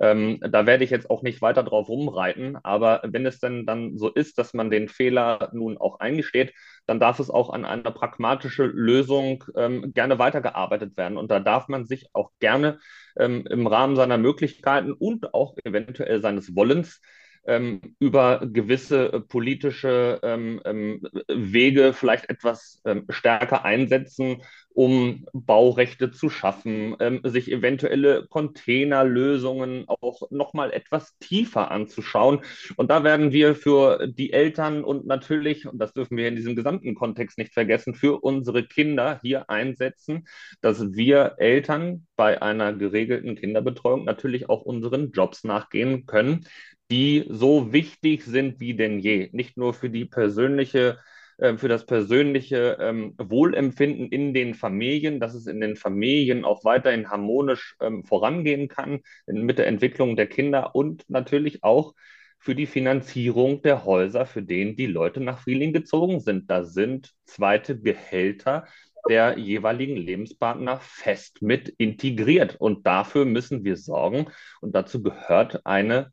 Ähm, 0.00 0.38
da 0.40 0.66
werde 0.66 0.84
ich 0.84 0.90
jetzt 0.90 1.10
auch 1.10 1.22
nicht 1.22 1.42
weiter 1.42 1.62
drauf 1.62 1.88
rumreiten, 1.88 2.56
aber 2.62 3.02
wenn 3.04 3.26
es 3.26 3.38
denn 3.40 3.66
dann 3.66 3.96
so 3.98 4.08
ist, 4.08 4.38
dass 4.38 4.54
man 4.54 4.70
den 4.70 4.88
Fehler 4.88 5.50
nun 5.52 5.78
auch 5.78 6.00
eingesteht, 6.00 6.52
dann 6.86 7.00
darf 7.00 7.18
es 7.20 7.30
auch 7.30 7.50
an 7.50 7.64
einer 7.64 7.90
pragmatischen 7.90 8.70
Lösung 8.70 9.44
ähm, 9.56 9.92
gerne 9.92 10.18
weitergearbeitet 10.18 10.96
werden. 10.96 11.18
Und 11.18 11.30
da 11.30 11.40
darf 11.40 11.68
man 11.68 11.86
sich 11.86 12.08
auch 12.12 12.30
gerne 12.40 12.78
ähm, 13.18 13.46
im 13.48 13.66
Rahmen 13.66 13.96
seiner 13.96 14.18
Möglichkeiten 14.18 14.92
und 14.92 15.34
auch 15.34 15.56
eventuell 15.64 16.20
seines 16.20 16.54
Wollens 16.54 17.00
ähm, 17.46 17.80
über 17.98 18.40
gewisse 18.44 19.12
äh, 19.12 19.20
politische 19.20 20.20
ähm, 20.22 20.60
ähm, 20.64 21.06
Wege 21.28 21.92
vielleicht 21.92 22.28
etwas 22.28 22.80
ähm, 22.84 23.06
stärker 23.08 23.64
einsetzen, 23.64 24.42
um 24.76 25.26
Baurechte 25.32 26.10
zu 26.10 26.28
schaffen, 26.28 26.96
ähm, 27.00 27.20
sich 27.24 27.50
eventuelle 27.50 28.26
Containerlösungen 28.26 29.86
auch 29.88 30.30
nochmal 30.30 30.70
etwas 30.70 31.16
tiefer 31.18 31.70
anzuschauen. 31.70 32.40
Und 32.76 32.90
da 32.90 33.02
werden 33.02 33.32
wir 33.32 33.54
für 33.54 34.06
die 34.06 34.34
Eltern 34.34 34.84
und 34.84 35.06
natürlich, 35.06 35.66
und 35.66 35.78
das 35.78 35.94
dürfen 35.94 36.18
wir 36.18 36.28
in 36.28 36.36
diesem 36.36 36.56
gesamten 36.56 36.94
Kontext 36.94 37.38
nicht 37.38 37.54
vergessen, 37.54 37.94
für 37.94 38.22
unsere 38.22 38.64
Kinder 38.64 39.18
hier 39.22 39.48
einsetzen, 39.48 40.28
dass 40.60 40.92
wir 40.92 41.36
Eltern 41.38 42.06
bei 42.14 42.42
einer 42.42 42.74
geregelten 42.74 43.34
Kinderbetreuung 43.34 44.04
natürlich 44.04 44.50
auch 44.50 44.60
unseren 44.60 45.10
Jobs 45.12 45.42
nachgehen 45.42 46.04
können, 46.04 46.46
die 46.90 47.26
so 47.28 47.72
wichtig 47.72 48.24
sind 48.24 48.60
wie 48.60 48.74
denn 48.74 48.98
je. 48.98 49.28
Nicht 49.32 49.56
nur 49.56 49.74
für 49.74 49.90
die 49.90 50.04
persönliche 50.04 50.98
äh, 51.38 51.56
für 51.58 51.68
das 51.68 51.84
persönliche 51.86 52.78
ähm, 52.80 53.14
Wohlempfinden 53.18 54.08
in 54.08 54.32
den 54.32 54.54
Familien, 54.54 55.20
dass 55.20 55.34
es 55.34 55.46
in 55.46 55.60
den 55.60 55.76
Familien 55.76 56.44
auch 56.44 56.64
weiterhin 56.64 57.10
harmonisch 57.10 57.76
ähm, 57.80 58.04
vorangehen 58.04 58.68
kann 58.68 59.00
mit 59.26 59.58
der 59.58 59.66
Entwicklung 59.66 60.16
der 60.16 60.26
Kinder 60.28 60.74
und 60.74 61.04
natürlich 61.08 61.62
auch 61.62 61.94
für 62.38 62.54
die 62.54 62.66
Finanzierung 62.66 63.62
der 63.62 63.84
Häuser, 63.84 64.24
für 64.26 64.42
denen 64.42 64.76
die 64.76 64.86
Leute 64.86 65.20
nach 65.20 65.40
Frieling 65.40 65.72
gezogen 65.72 66.20
sind. 66.20 66.50
Da 66.50 66.64
sind 66.64 67.12
zweite 67.24 67.74
Behälter 67.74 68.66
der 69.08 69.38
jeweiligen 69.38 69.96
Lebenspartner 69.96 70.78
fest 70.80 71.42
mit 71.42 71.68
integriert. 71.68 72.56
Und 72.56 72.86
dafür 72.86 73.24
müssen 73.24 73.64
wir 73.64 73.76
sorgen. 73.76 74.26
Und 74.60 74.74
dazu 74.74 75.02
gehört 75.02 75.64
eine 75.64 76.12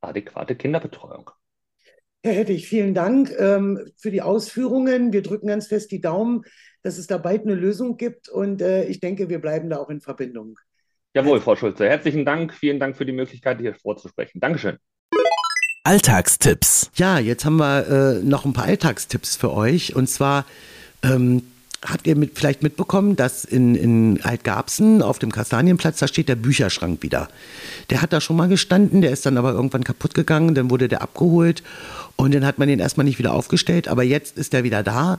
adäquate 0.00 0.56
Kinderbetreuung. 0.56 1.30
Herr 2.22 2.32
Hettich, 2.32 2.66
vielen 2.66 2.94
Dank 2.94 3.32
ähm, 3.38 3.80
für 3.96 4.10
die 4.10 4.22
Ausführungen. 4.22 5.12
Wir 5.12 5.22
drücken 5.22 5.46
ganz 5.46 5.68
fest 5.68 5.92
die 5.92 6.00
Daumen, 6.00 6.42
dass 6.82 6.98
es 6.98 7.06
da 7.06 7.16
bald 7.16 7.42
eine 7.42 7.54
Lösung 7.54 7.96
gibt. 7.96 8.28
Und 8.28 8.60
äh, 8.60 8.84
ich 8.84 9.00
denke, 9.00 9.28
wir 9.28 9.40
bleiben 9.40 9.70
da 9.70 9.78
auch 9.78 9.88
in 9.88 10.00
Verbindung. 10.00 10.58
Jawohl, 11.14 11.40
Frau 11.40 11.56
Schulze. 11.56 11.88
Herzlichen 11.88 12.24
Dank. 12.24 12.52
Vielen 12.54 12.80
Dank 12.80 12.96
für 12.96 13.06
die 13.06 13.12
Möglichkeit, 13.12 13.60
hier 13.60 13.74
vorzusprechen. 13.74 14.40
Dankeschön. 14.40 14.78
Alltagstipps. 15.84 16.90
Ja, 16.96 17.18
jetzt 17.18 17.44
haben 17.44 17.56
wir 17.56 18.18
äh, 18.20 18.24
noch 18.24 18.44
ein 18.44 18.52
paar 18.52 18.64
Alltagstipps 18.64 19.36
für 19.36 19.52
euch. 19.52 19.96
Und 19.96 20.08
zwar 20.08 20.44
ähm, 21.02 21.42
habt 21.86 22.06
ihr 22.06 22.16
mit, 22.16 22.32
vielleicht 22.36 22.62
mitbekommen, 22.62 23.16
dass 23.16 23.44
in, 23.44 23.74
in 23.74 24.20
Altgarbsen 24.22 25.02
auf 25.02 25.18
dem 25.18 25.30
Kastanienplatz, 25.30 25.98
da 25.98 26.08
steht 26.08 26.28
der 26.28 26.36
Bücherschrank 26.36 27.02
wieder. 27.02 27.28
Der 27.90 28.02
hat 28.02 28.12
da 28.12 28.20
schon 28.20 28.36
mal 28.36 28.48
gestanden, 28.48 29.00
der 29.00 29.12
ist 29.12 29.24
dann 29.26 29.38
aber 29.38 29.52
irgendwann 29.52 29.84
kaputt 29.84 30.14
gegangen, 30.14 30.54
dann 30.54 30.70
wurde 30.70 30.88
der 30.88 31.02
abgeholt 31.02 31.62
und 32.16 32.34
dann 32.34 32.44
hat 32.44 32.58
man 32.58 32.68
den 32.68 32.80
erstmal 32.80 33.04
nicht 33.04 33.18
wieder 33.18 33.32
aufgestellt, 33.32 33.86
aber 33.86 34.02
jetzt 34.02 34.38
ist 34.38 34.52
der 34.52 34.64
wieder 34.64 34.82
da. 34.82 35.18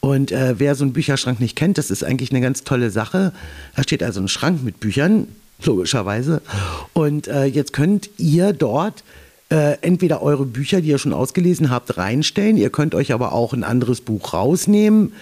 Und 0.00 0.32
äh, 0.32 0.54
wer 0.58 0.74
so 0.74 0.84
einen 0.84 0.92
Bücherschrank 0.92 1.40
nicht 1.40 1.56
kennt, 1.56 1.76
das 1.76 1.90
ist 1.90 2.04
eigentlich 2.04 2.30
eine 2.30 2.40
ganz 2.40 2.64
tolle 2.64 2.90
Sache. 2.90 3.32
Da 3.76 3.82
steht 3.82 4.02
also 4.02 4.20
ein 4.20 4.28
Schrank 4.28 4.62
mit 4.62 4.80
Büchern, 4.80 5.28
logischerweise. 5.62 6.40
Und 6.92 7.26
äh, 7.26 7.44
jetzt 7.44 7.72
könnt 7.72 8.08
ihr 8.16 8.52
dort 8.52 9.02
äh, 9.50 9.78
entweder 9.80 10.22
eure 10.22 10.44
Bücher, 10.44 10.80
die 10.80 10.88
ihr 10.88 10.98
schon 10.98 11.12
ausgelesen 11.12 11.70
habt, 11.70 11.96
reinstellen. 11.96 12.56
Ihr 12.56 12.70
könnt 12.70 12.94
euch 12.94 13.12
aber 13.12 13.32
auch 13.32 13.52
ein 13.52 13.64
anderes 13.64 14.00
Buch 14.00 14.32
rausnehmen. 14.32 15.12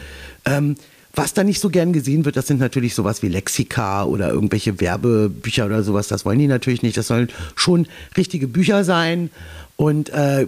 Ähm, 0.46 0.76
was 1.14 1.32
da 1.32 1.44
nicht 1.44 1.60
so 1.60 1.70
gern 1.70 1.94
gesehen 1.94 2.26
wird, 2.26 2.36
das 2.36 2.46
sind 2.46 2.60
natürlich 2.60 2.94
sowas 2.94 3.22
wie 3.22 3.28
Lexika 3.28 4.04
oder 4.04 4.30
irgendwelche 4.30 4.80
Werbebücher 4.80 5.64
oder 5.64 5.82
sowas. 5.82 6.08
Das 6.08 6.26
wollen 6.26 6.38
die 6.38 6.46
natürlich 6.46 6.82
nicht. 6.82 6.96
Das 6.96 7.06
sollen 7.06 7.28
schon 7.54 7.86
richtige 8.18 8.46
Bücher 8.46 8.84
sein. 8.84 9.30
Und 9.76 10.08
äh, 10.08 10.46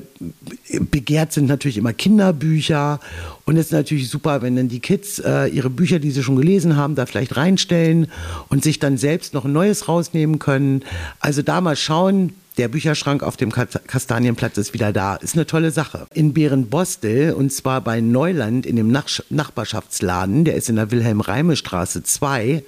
begehrt 0.81 1.33
sind 1.33 1.47
natürlich 1.47 1.77
immer 1.77 1.93
Kinderbücher. 1.93 2.99
Und 3.45 3.59
es 3.59 3.67
ist 3.67 3.73
natürlich 3.73 4.09
super, 4.09 4.41
wenn 4.41 4.57
dann 4.57 4.69
die 4.69 4.81
Kids 4.81 5.19
äh, 5.19 5.47
ihre 5.49 5.69
Bücher, 5.69 5.99
die 5.99 6.11
sie 6.11 6.23
schon 6.23 6.37
gelesen 6.37 6.77
haben, 6.77 6.95
da 6.95 7.05
vielleicht 7.05 7.37
reinstellen 7.37 8.11
und 8.49 8.65
sich 8.65 8.79
dann 8.79 8.97
selbst 8.97 9.35
noch 9.35 9.45
ein 9.45 9.53
neues 9.53 9.87
rausnehmen 9.87 10.39
können. 10.39 10.83
Also 11.21 11.43
da 11.43 11.61
mal 11.61 11.77
schauen, 11.77 12.33
der 12.57 12.69
Bücherschrank 12.69 13.23
auf 13.23 13.37
dem 13.37 13.53
Kastanienplatz 13.53 14.57
ist 14.59 14.75
wieder 14.75 14.93
da. 14.93 15.17
Ist 15.17 15.35
eine 15.35 15.47
tolle 15.47 15.71
Sache. 15.71 16.07
In 16.13 16.33
Bärenbostel, 16.35 17.33
und 17.33 17.53
zwar 17.53 17.83
bei 17.83 18.01
Neuland 18.01 18.67
in 18.67 18.77
dem 18.77 18.91
Nach 18.91 19.07
Nachbarschaftsladen, 19.31 20.45
der 20.45 20.57
ist 20.57 20.69
in 20.69 20.77
der 20.77 20.91
Wilhelm-Reime-Straße 20.91 22.03
2, 22.03 22.65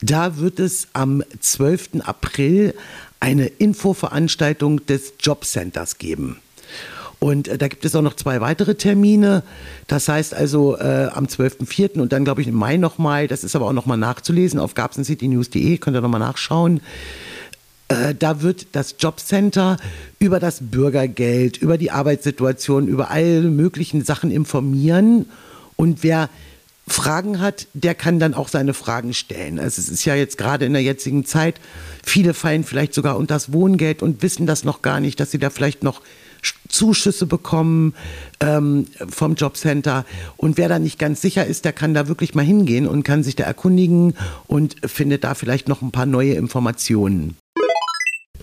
da 0.00 0.38
wird 0.38 0.58
es 0.58 0.88
am 0.92 1.22
12. 1.38 2.00
April 2.04 2.74
eine 3.22 3.46
Infoveranstaltung 3.46 4.84
des 4.86 5.14
Jobcenters 5.20 5.98
geben. 5.98 6.38
Und 7.20 7.46
äh, 7.46 7.56
da 7.56 7.68
gibt 7.68 7.84
es 7.84 7.94
auch 7.94 8.02
noch 8.02 8.16
zwei 8.16 8.40
weitere 8.40 8.74
Termine. 8.74 9.44
Das 9.86 10.08
heißt 10.08 10.34
also 10.34 10.76
äh, 10.76 11.08
am 11.12 11.26
12.04. 11.26 12.00
und 12.00 12.12
dann 12.12 12.24
glaube 12.24 12.40
ich 12.42 12.48
im 12.48 12.56
Mai 12.56 12.78
nochmal. 12.78 13.28
Das 13.28 13.44
ist 13.44 13.54
aber 13.54 13.66
auch 13.68 13.72
nochmal 13.72 13.96
nachzulesen 13.96 14.58
auf 14.58 14.74
gabsencitynews.de. 14.74 15.78
Könnt 15.78 15.96
ihr 15.96 16.00
nochmal 16.00 16.18
nachschauen. 16.18 16.80
Äh, 17.86 18.16
da 18.18 18.42
wird 18.42 18.66
das 18.72 18.96
Jobcenter 18.98 19.76
über 20.18 20.40
das 20.40 20.58
Bürgergeld, 20.60 21.58
über 21.58 21.78
die 21.78 21.92
Arbeitssituation, 21.92 22.88
über 22.88 23.12
alle 23.12 23.42
möglichen 23.42 24.04
Sachen 24.04 24.32
informieren. 24.32 25.26
Und 25.76 26.02
wer 26.02 26.28
Fragen 26.92 27.40
hat, 27.40 27.66
der 27.74 27.94
kann 27.94 28.18
dann 28.18 28.34
auch 28.34 28.48
seine 28.48 28.74
Fragen 28.74 29.14
stellen. 29.14 29.58
Also 29.58 29.80
es 29.80 29.88
ist 29.88 30.04
ja 30.04 30.14
jetzt 30.14 30.38
gerade 30.38 30.66
in 30.66 30.72
der 30.72 30.82
jetzigen 30.82 31.24
Zeit, 31.24 31.60
viele 32.04 32.34
fallen 32.34 32.64
vielleicht 32.64 32.94
sogar 32.94 33.16
unter 33.16 33.34
das 33.34 33.52
Wohngeld 33.52 34.02
und 34.02 34.22
wissen 34.22 34.46
das 34.46 34.64
noch 34.64 34.82
gar 34.82 35.00
nicht, 35.00 35.18
dass 35.18 35.30
sie 35.30 35.38
da 35.38 35.50
vielleicht 35.50 35.82
noch 35.82 36.02
Zuschüsse 36.68 37.26
bekommen 37.26 37.94
ähm, 38.40 38.86
vom 39.08 39.34
Jobcenter. 39.34 40.04
Und 40.36 40.58
wer 40.58 40.68
da 40.68 40.78
nicht 40.78 40.98
ganz 40.98 41.20
sicher 41.20 41.46
ist, 41.46 41.64
der 41.64 41.72
kann 41.72 41.94
da 41.94 42.08
wirklich 42.08 42.34
mal 42.34 42.44
hingehen 42.44 42.86
und 42.86 43.04
kann 43.04 43.22
sich 43.22 43.36
da 43.36 43.44
erkundigen 43.44 44.14
und 44.46 44.76
findet 44.84 45.24
da 45.24 45.34
vielleicht 45.34 45.68
noch 45.68 45.82
ein 45.82 45.92
paar 45.92 46.06
neue 46.06 46.34
Informationen. 46.34 47.36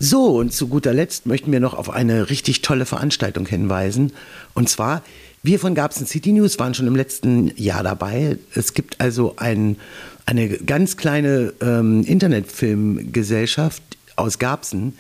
So, 0.02 0.28
und 0.38 0.54
zu 0.54 0.70
guter 0.70 0.94
Letzt 0.94 1.26
möchten 1.26 1.52
wir 1.52 1.60
noch 1.60 1.74
auf 1.74 1.90
eine 1.90 2.30
richtig 2.30 2.62
tolle 2.62 2.86
Veranstaltung 2.86 3.46
hinweisen. 3.46 4.14
Und 4.54 4.70
zwar, 4.70 5.04
wir 5.42 5.60
von 5.60 5.76
Gabsen 5.76 6.06
City 6.06 6.32
News 6.34 6.60
waren 6.60 6.74
schon 6.74 6.88
im 6.88 6.96
letzten 6.96 7.52
Jahr 7.56 7.84
dabei. 7.84 8.38
Es 8.54 8.74
gibt 8.74 9.00
also 9.00 9.36
ein, 9.38 9.78
eine 10.26 10.50
ganz 10.50 10.98
kleine 10.98 11.54
ähm, 11.62 12.04
Internetfilmgesellschaft 12.04 13.82
aus 14.16 14.38
Gabsen, 14.38 14.94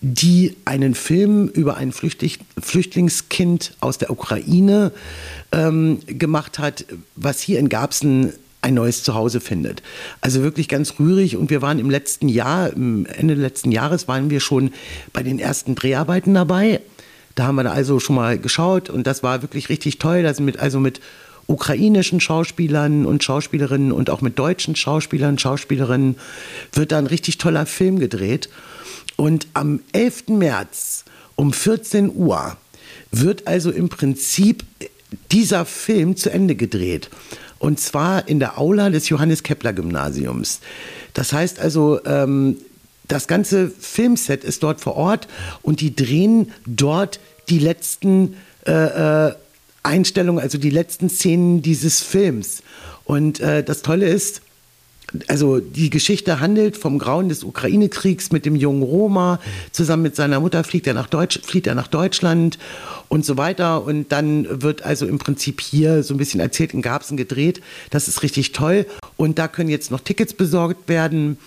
die 0.00 0.56
einen 0.64 0.94
Film 0.94 1.48
über 1.48 1.76
ein 1.76 1.92
Flüchtling, 1.92 2.32
Flüchtlingskind 2.60 3.74
aus 3.80 3.98
der 3.98 4.10
Ukraine 4.10 4.92
ähm, 5.52 6.00
gemacht 6.06 6.58
hat, 6.58 6.84
was 7.16 7.40
hier 7.40 7.58
in 7.58 7.68
Gabsen 7.68 8.32
ein 8.60 8.74
neues 8.74 9.02
Zuhause 9.02 9.40
findet. 9.40 9.82
Also 10.20 10.42
wirklich 10.42 10.68
ganz 10.68 10.98
rührig. 10.98 11.36
Und 11.36 11.50
wir 11.50 11.62
waren 11.62 11.78
im 11.78 11.90
letzten 11.90 12.28
Jahr, 12.28 12.72
Ende 12.72 13.34
letzten 13.34 13.72
Jahres 13.72 14.08
waren 14.08 14.30
wir 14.30 14.40
schon 14.40 14.72
bei 15.12 15.22
den 15.22 15.38
ersten 15.38 15.74
Dreharbeiten 15.74 16.34
dabei. 16.34 16.80
Da 17.38 17.46
haben 17.46 17.54
wir 17.54 17.62
da 17.62 17.70
also 17.70 18.00
schon 18.00 18.16
mal 18.16 18.36
geschaut 18.36 18.90
und 18.90 19.06
das 19.06 19.22
war 19.22 19.42
wirklich 19.42 19.68
richtig 19.68 19.98
toll. 19.98 20.26
Also 20.26 20.42
mit, 20.42 20.58
also 20.58 20.80
mit 20.80 21.00
ukrainischen 21.46 22.18
Schauspielern 22.18 23.06
und 23.06 23.22
Schauspielerinnen 23.22 23.92
und 23.92 24.10
auch 24.10 24.22
mit 24.22 24.40
deutschen 24.40 24.74
Schauspielern 24.74 25.30
und 25.30 25.40
Schauspielerinnen 25.40 26.16
wird 26.72 26.90
da 26.90 26.98
ein 26.98 27.06
richtig 27.06 27.38
toller 27.38 27.64
Film 27.64 28.00
gedreht. 28.00 28.48
Und 29.14 29.46
am 29.54 29.78
11. 29.92 30.30
März 30.30 31.04
um 31.36 31.52
14 31.52 32.10
Uhr 32.12 32.56
wird 33.12 33.46
also 33.46 33.70
im 33.70 33.88
Prinzip 33.88 34.64
dieser 35.30 35.64
Film 35.64 36.16
zu 36.16 36.32
Ende 36.32 36.56
gedreht. 36.56 37.08
Und 37.60 37.78
zwar 37.78 38.26
in 38.26 38.40
der 38.40 38.58
Aula 38.58 38.90
des 38.90 39.08
Johannes 39.10 39.44
Kepler 39.44 39.74
Gymnasiums. 39.74 40.58
Das 41.14 41.32
heißt 41.32 41.60
also, 41.60 42.04
ähm, 42.04 42.56
das 43.08 43.26
ganze 43.26 43.70
Filmset 43.70 44.44
ist 44.44 44.62
dort 44.62 44.80
vor 44.80 44.96
Ort 44.96 45.28
und 45.62 45.80
die 45.80 45.96
drehen 45.96 46.52
dort 46.66 47.20
die 47.50 47.58
letzten 47.58 48.36
äh, 48.66 49.28
äh, 49.28 49.34
Einstellungen, 49.82 50.42
also 50.42 50.58
die 50.58 50.70
letzten 50.70 51.08
Szenen 51.08 51.62
dieses 51.62 52.00
Films. 52.00 52.62
Und 53.04 53.40
äh, 53.40 53.64
das 53.64 53.82
Tolle 53.82 54.06
ist, 54.06 54.42
also 55.28 55.60
die 55.60 55.88
Geschichte 55.88 56.40
handelt 56.40 56.76
vom 56.76 56.98
Grauen 56.98 57.30
des 57.30 57.42
Ukraine-Kriegs 57.42 58.30
mit 58.30 58.44
dem 58.44 58.54
jungen 58.54 58.82
Roma. 58.82 59.40
Zusammen 59.72 60.02
mit 60.02 60.16
seiner 60.16 60.40
Mutter 60.40 60.64
fliegt 60.64 60.86
er 60.86 60.94
nach, 60.94 61.08
Deutsch, 61.08 61.40
fliegt 61.42 61.66
er 61.66 61.74
nach 61.74 61.88
Deutschland 61.88 62.58
und 63.08 63.24
so 63.24 63.38
weiter. 63.38 63.84
Und 63.84 64.12
dann 64.12 64.62
wird 64.62 64.82
also 64.82 65.06
im 65.06 65.18
Prinzip 65.18 65.62
hier 65.62 66.02
so 66.02 66.12
ein 66.12 66.18
bisschen 66.18 66.40
erzählt 66.40 66.74
in 66.74 66.82
Garbsen 66.82 67.16
gedreht. 67.16 67.62
Das 67.90 68.08
ist 68.08 68.22
richtig 68.22 68.52
toll. 68.52 68.84
Und 69.16 69.38
da 69.38 69.48
können 69.48 69.70
jetzt 69.70 69.90
noch 69.90 70.00
Tickets 70.00 70.34
besorgt 70.34 70.88
werden. 70.88 71.38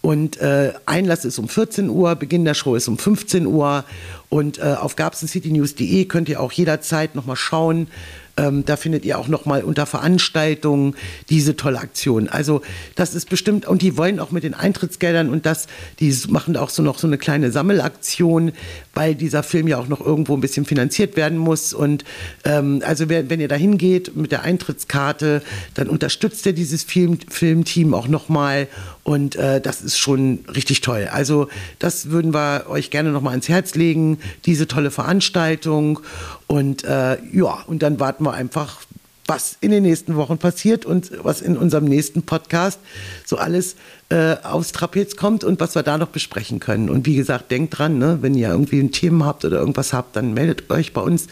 Und 0.00 0.40
äh, 0.40 0.72
Einlass 0.86 1.24
ist 1.24 1.38
um 1.38 1.48
14 1.48 1.88
Uhr, 1.88 2.14
Beginn 2.16 2.44
der 2.44 2.54
Show 2.54 2.74
ist 2.74 2.88
um 2.88 2.98
15 2.98 3.46
Uhr. 3.46 3.84
Und 4.28 4.58
äh, 4.58 4.74
auf 4.78 4.96
garbsencitynews.de 4.96 6.04
könnt 6.06 6.28
ihr 6.28 6.40
auch 6.40 6.52
jederzeit 6.52 7.14
nochmal 7.14 7.36
schauen, 7.36 7.88
ähm, 8.36 8.64
da 8.64 8.76
findet 8.76 9.04
ihr 9.04 9.18
auch 9.18 9.28
noch 9.28 9.44
mal 9.44 9.62
unter 9.62 9.86
Veranstaltungen 9.86 10.96
diese 11.30 11.56
tolle 11.56 11.78
Aktion. 11.78 12.28
Also 12.28 12.62
das 12.96 13.14
ist 13.14 13.30
bestimmt 13.30 13.66
und 13.66 13.82
die 13.82 13.96
wollen 13.96 14.18
auch 14.18 14.32
mit 14.32 14.42
den 14.42 14.54
Eintrittsgeldern 14.54 15.30
und 15.30 15.46
das, 15.46 15.68
die 16.00 16.12
machen 16.28 16.56
auch 16.56 16.70
so 16.70 16.82
noch 16.82 16.98
so 16.98 17.06
eine 17.06 17.18
kleine 17.18 17.52
Sammelaktion, 17.52 18.52
weil 18.92 19.14
dieser 19.14 19.42
Film 19.42 19.68
ja 19.68 19.78
auch 19.78 19.86
noch 19.86 20.00
irgendwo 20.00 20.34
ein 20.34 20.40
bisschen 20.40 20.64
finanziert 20.64 21.16
werden 21.16 21.38
muss. 21.38 21.72
Und 21.72 22.04
ähm, 22.44 22.82
also 22.84 23.08
wenn, 23.08 23.30
wenn 23.30 23.40
ihr 23.40 23.48
da 23.48 23.56
hingeht 23.56 24.16
mit 24.16 24.32
der 24.32 24.42
Eintrittskarte, 24.42 25.42
dann 25.74 25.88
unterstützt 25.88 26.44
ihr 26.46 26.54
dieses 26.54 26.82
Film, 26.82 27.18
Filmteam 27.28 27.94
auch 27.94 28.08
noch 28.08 28.28
mal 28.28 28.66
und 29.04 29.36
äh, 29.36 29.60
das 29.60 29.82
ist 29.82 29.98
schon 29.98 30.40
richtig 30.54 30.80
toll. 30.80 31.08
Also 31.12 31.48
das 31.78 32.10
würden 32.10 32.32
wir 32.32 32.64
euch 32.68 32.90
gerne 32.90 33.10
noch 33.10 33.20
mal 33.20 33.30
ans 33.30 33.48
Herz 33.48 33.74
legen, 33.74 34.18
diese 34.46 34.66
tolle 34.66 34.90
Veranstaltung. 34.90 36.00
Und 36.46 36.84
äh, 36.84 37.18
ja, 37.32 37.62
und 37.66 37.82
dann 37.82 38.00
warten 38.00 38.24
wir 38.24 38.32
einfach, 38.32 38.80
was 39.26 39.56
in 39.60 39.70
den 39.70 39.82
nächsten 39.82 40.16
Wochen 40.16 40.38
passiert 40.38 40.86
und 40.86 41.10
was 41.22 41.42
in 41.42 41.56
unserem 41.56 41.84
nächsten 41.84 42.22
Podcast 42.22 42.78
so 43.24 43.36
alles 43.36 43.76
äh, 44.08 44.36
aufs 44.42 44.72
Trapez 44.72 45.16
kommt 45.16 45.44
und 45.44 45.60
was 45.60 45.74
wir 45.74 45.82
da 45.82 45.98
noch 45.98 46.08
besprechen 46.08 46.60
können. 46.60 46.88
Und 46.88 47.06
wie 47.06 47.16
gesagt, 47.16 47.50
denkt 47.50 47.78
dran, 47.78 47.98
ne, 47.98 48.18
wenn 48.22 48.34
ihr 48.34 48.48
irgendwie 48.48 48.80
ein 48.80 48.92
Thema 48.92 49.26
habt 49.26 49.44
oder 49.44 49.58
irgendwas 49.58 49.92
habt, 49.92 50.16
dann 50.16 50.34
meldet 50.34 50.70
euch 50.70 50.92
bei 50.92 51.00
uns. 51.00 51.26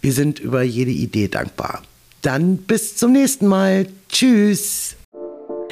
Wir 0.00 0.12
sind 0.12 0.40
über 0.40 0.62
jede 0.62 0.90
Idee 0.92 1.28
dankbar. 1.28 1.82
Dann 2.22 2.58
bis 2.58 2.96
zum 2.96 3.12
nächsten 3.12 3.46
Mal. 3.46 3.86
Tschüss. 4.08 4.96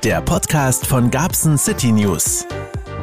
Der 0.03 0.21
Podcast 0.21 0.85
von 0.87 1.11
Garbsen 1.11 1.57
City 1.57 1.91
News. 1.91 2.45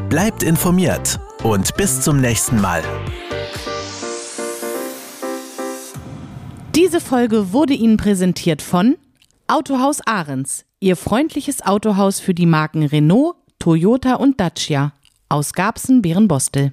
Bleibt 0.09 0.43
informiert 0.43 1.21
und 1.43 1.77
bis 1.77 2.01
zum 2.01 2.21
nächsten 2.21 2.61
Mal. 2.61 2.83
Diese 6.75 7.01
Folge 7.01 7.53
wurde 7.53 7.75
Ihnen 7.75 7.97
präsentiert 7.97 8.63
von 8.63 8.97
Autohaus 9.49 10.01
Ahrens, 10.05 10.65
Ihr 10.81 10.97
freundliches 10.97 11.65
Autohaus 11.65 12.19
für 12.19 12.35
die 12.35 12.47
Marken 12.47 12.83
Renault, 12.83 13.37
Toyota 13.61 14.15
und 14.15 14.41
Dacia 14.41 14.93
aus 15.29 15.53
Garbsen-Bärenbostel. 15.53 16.73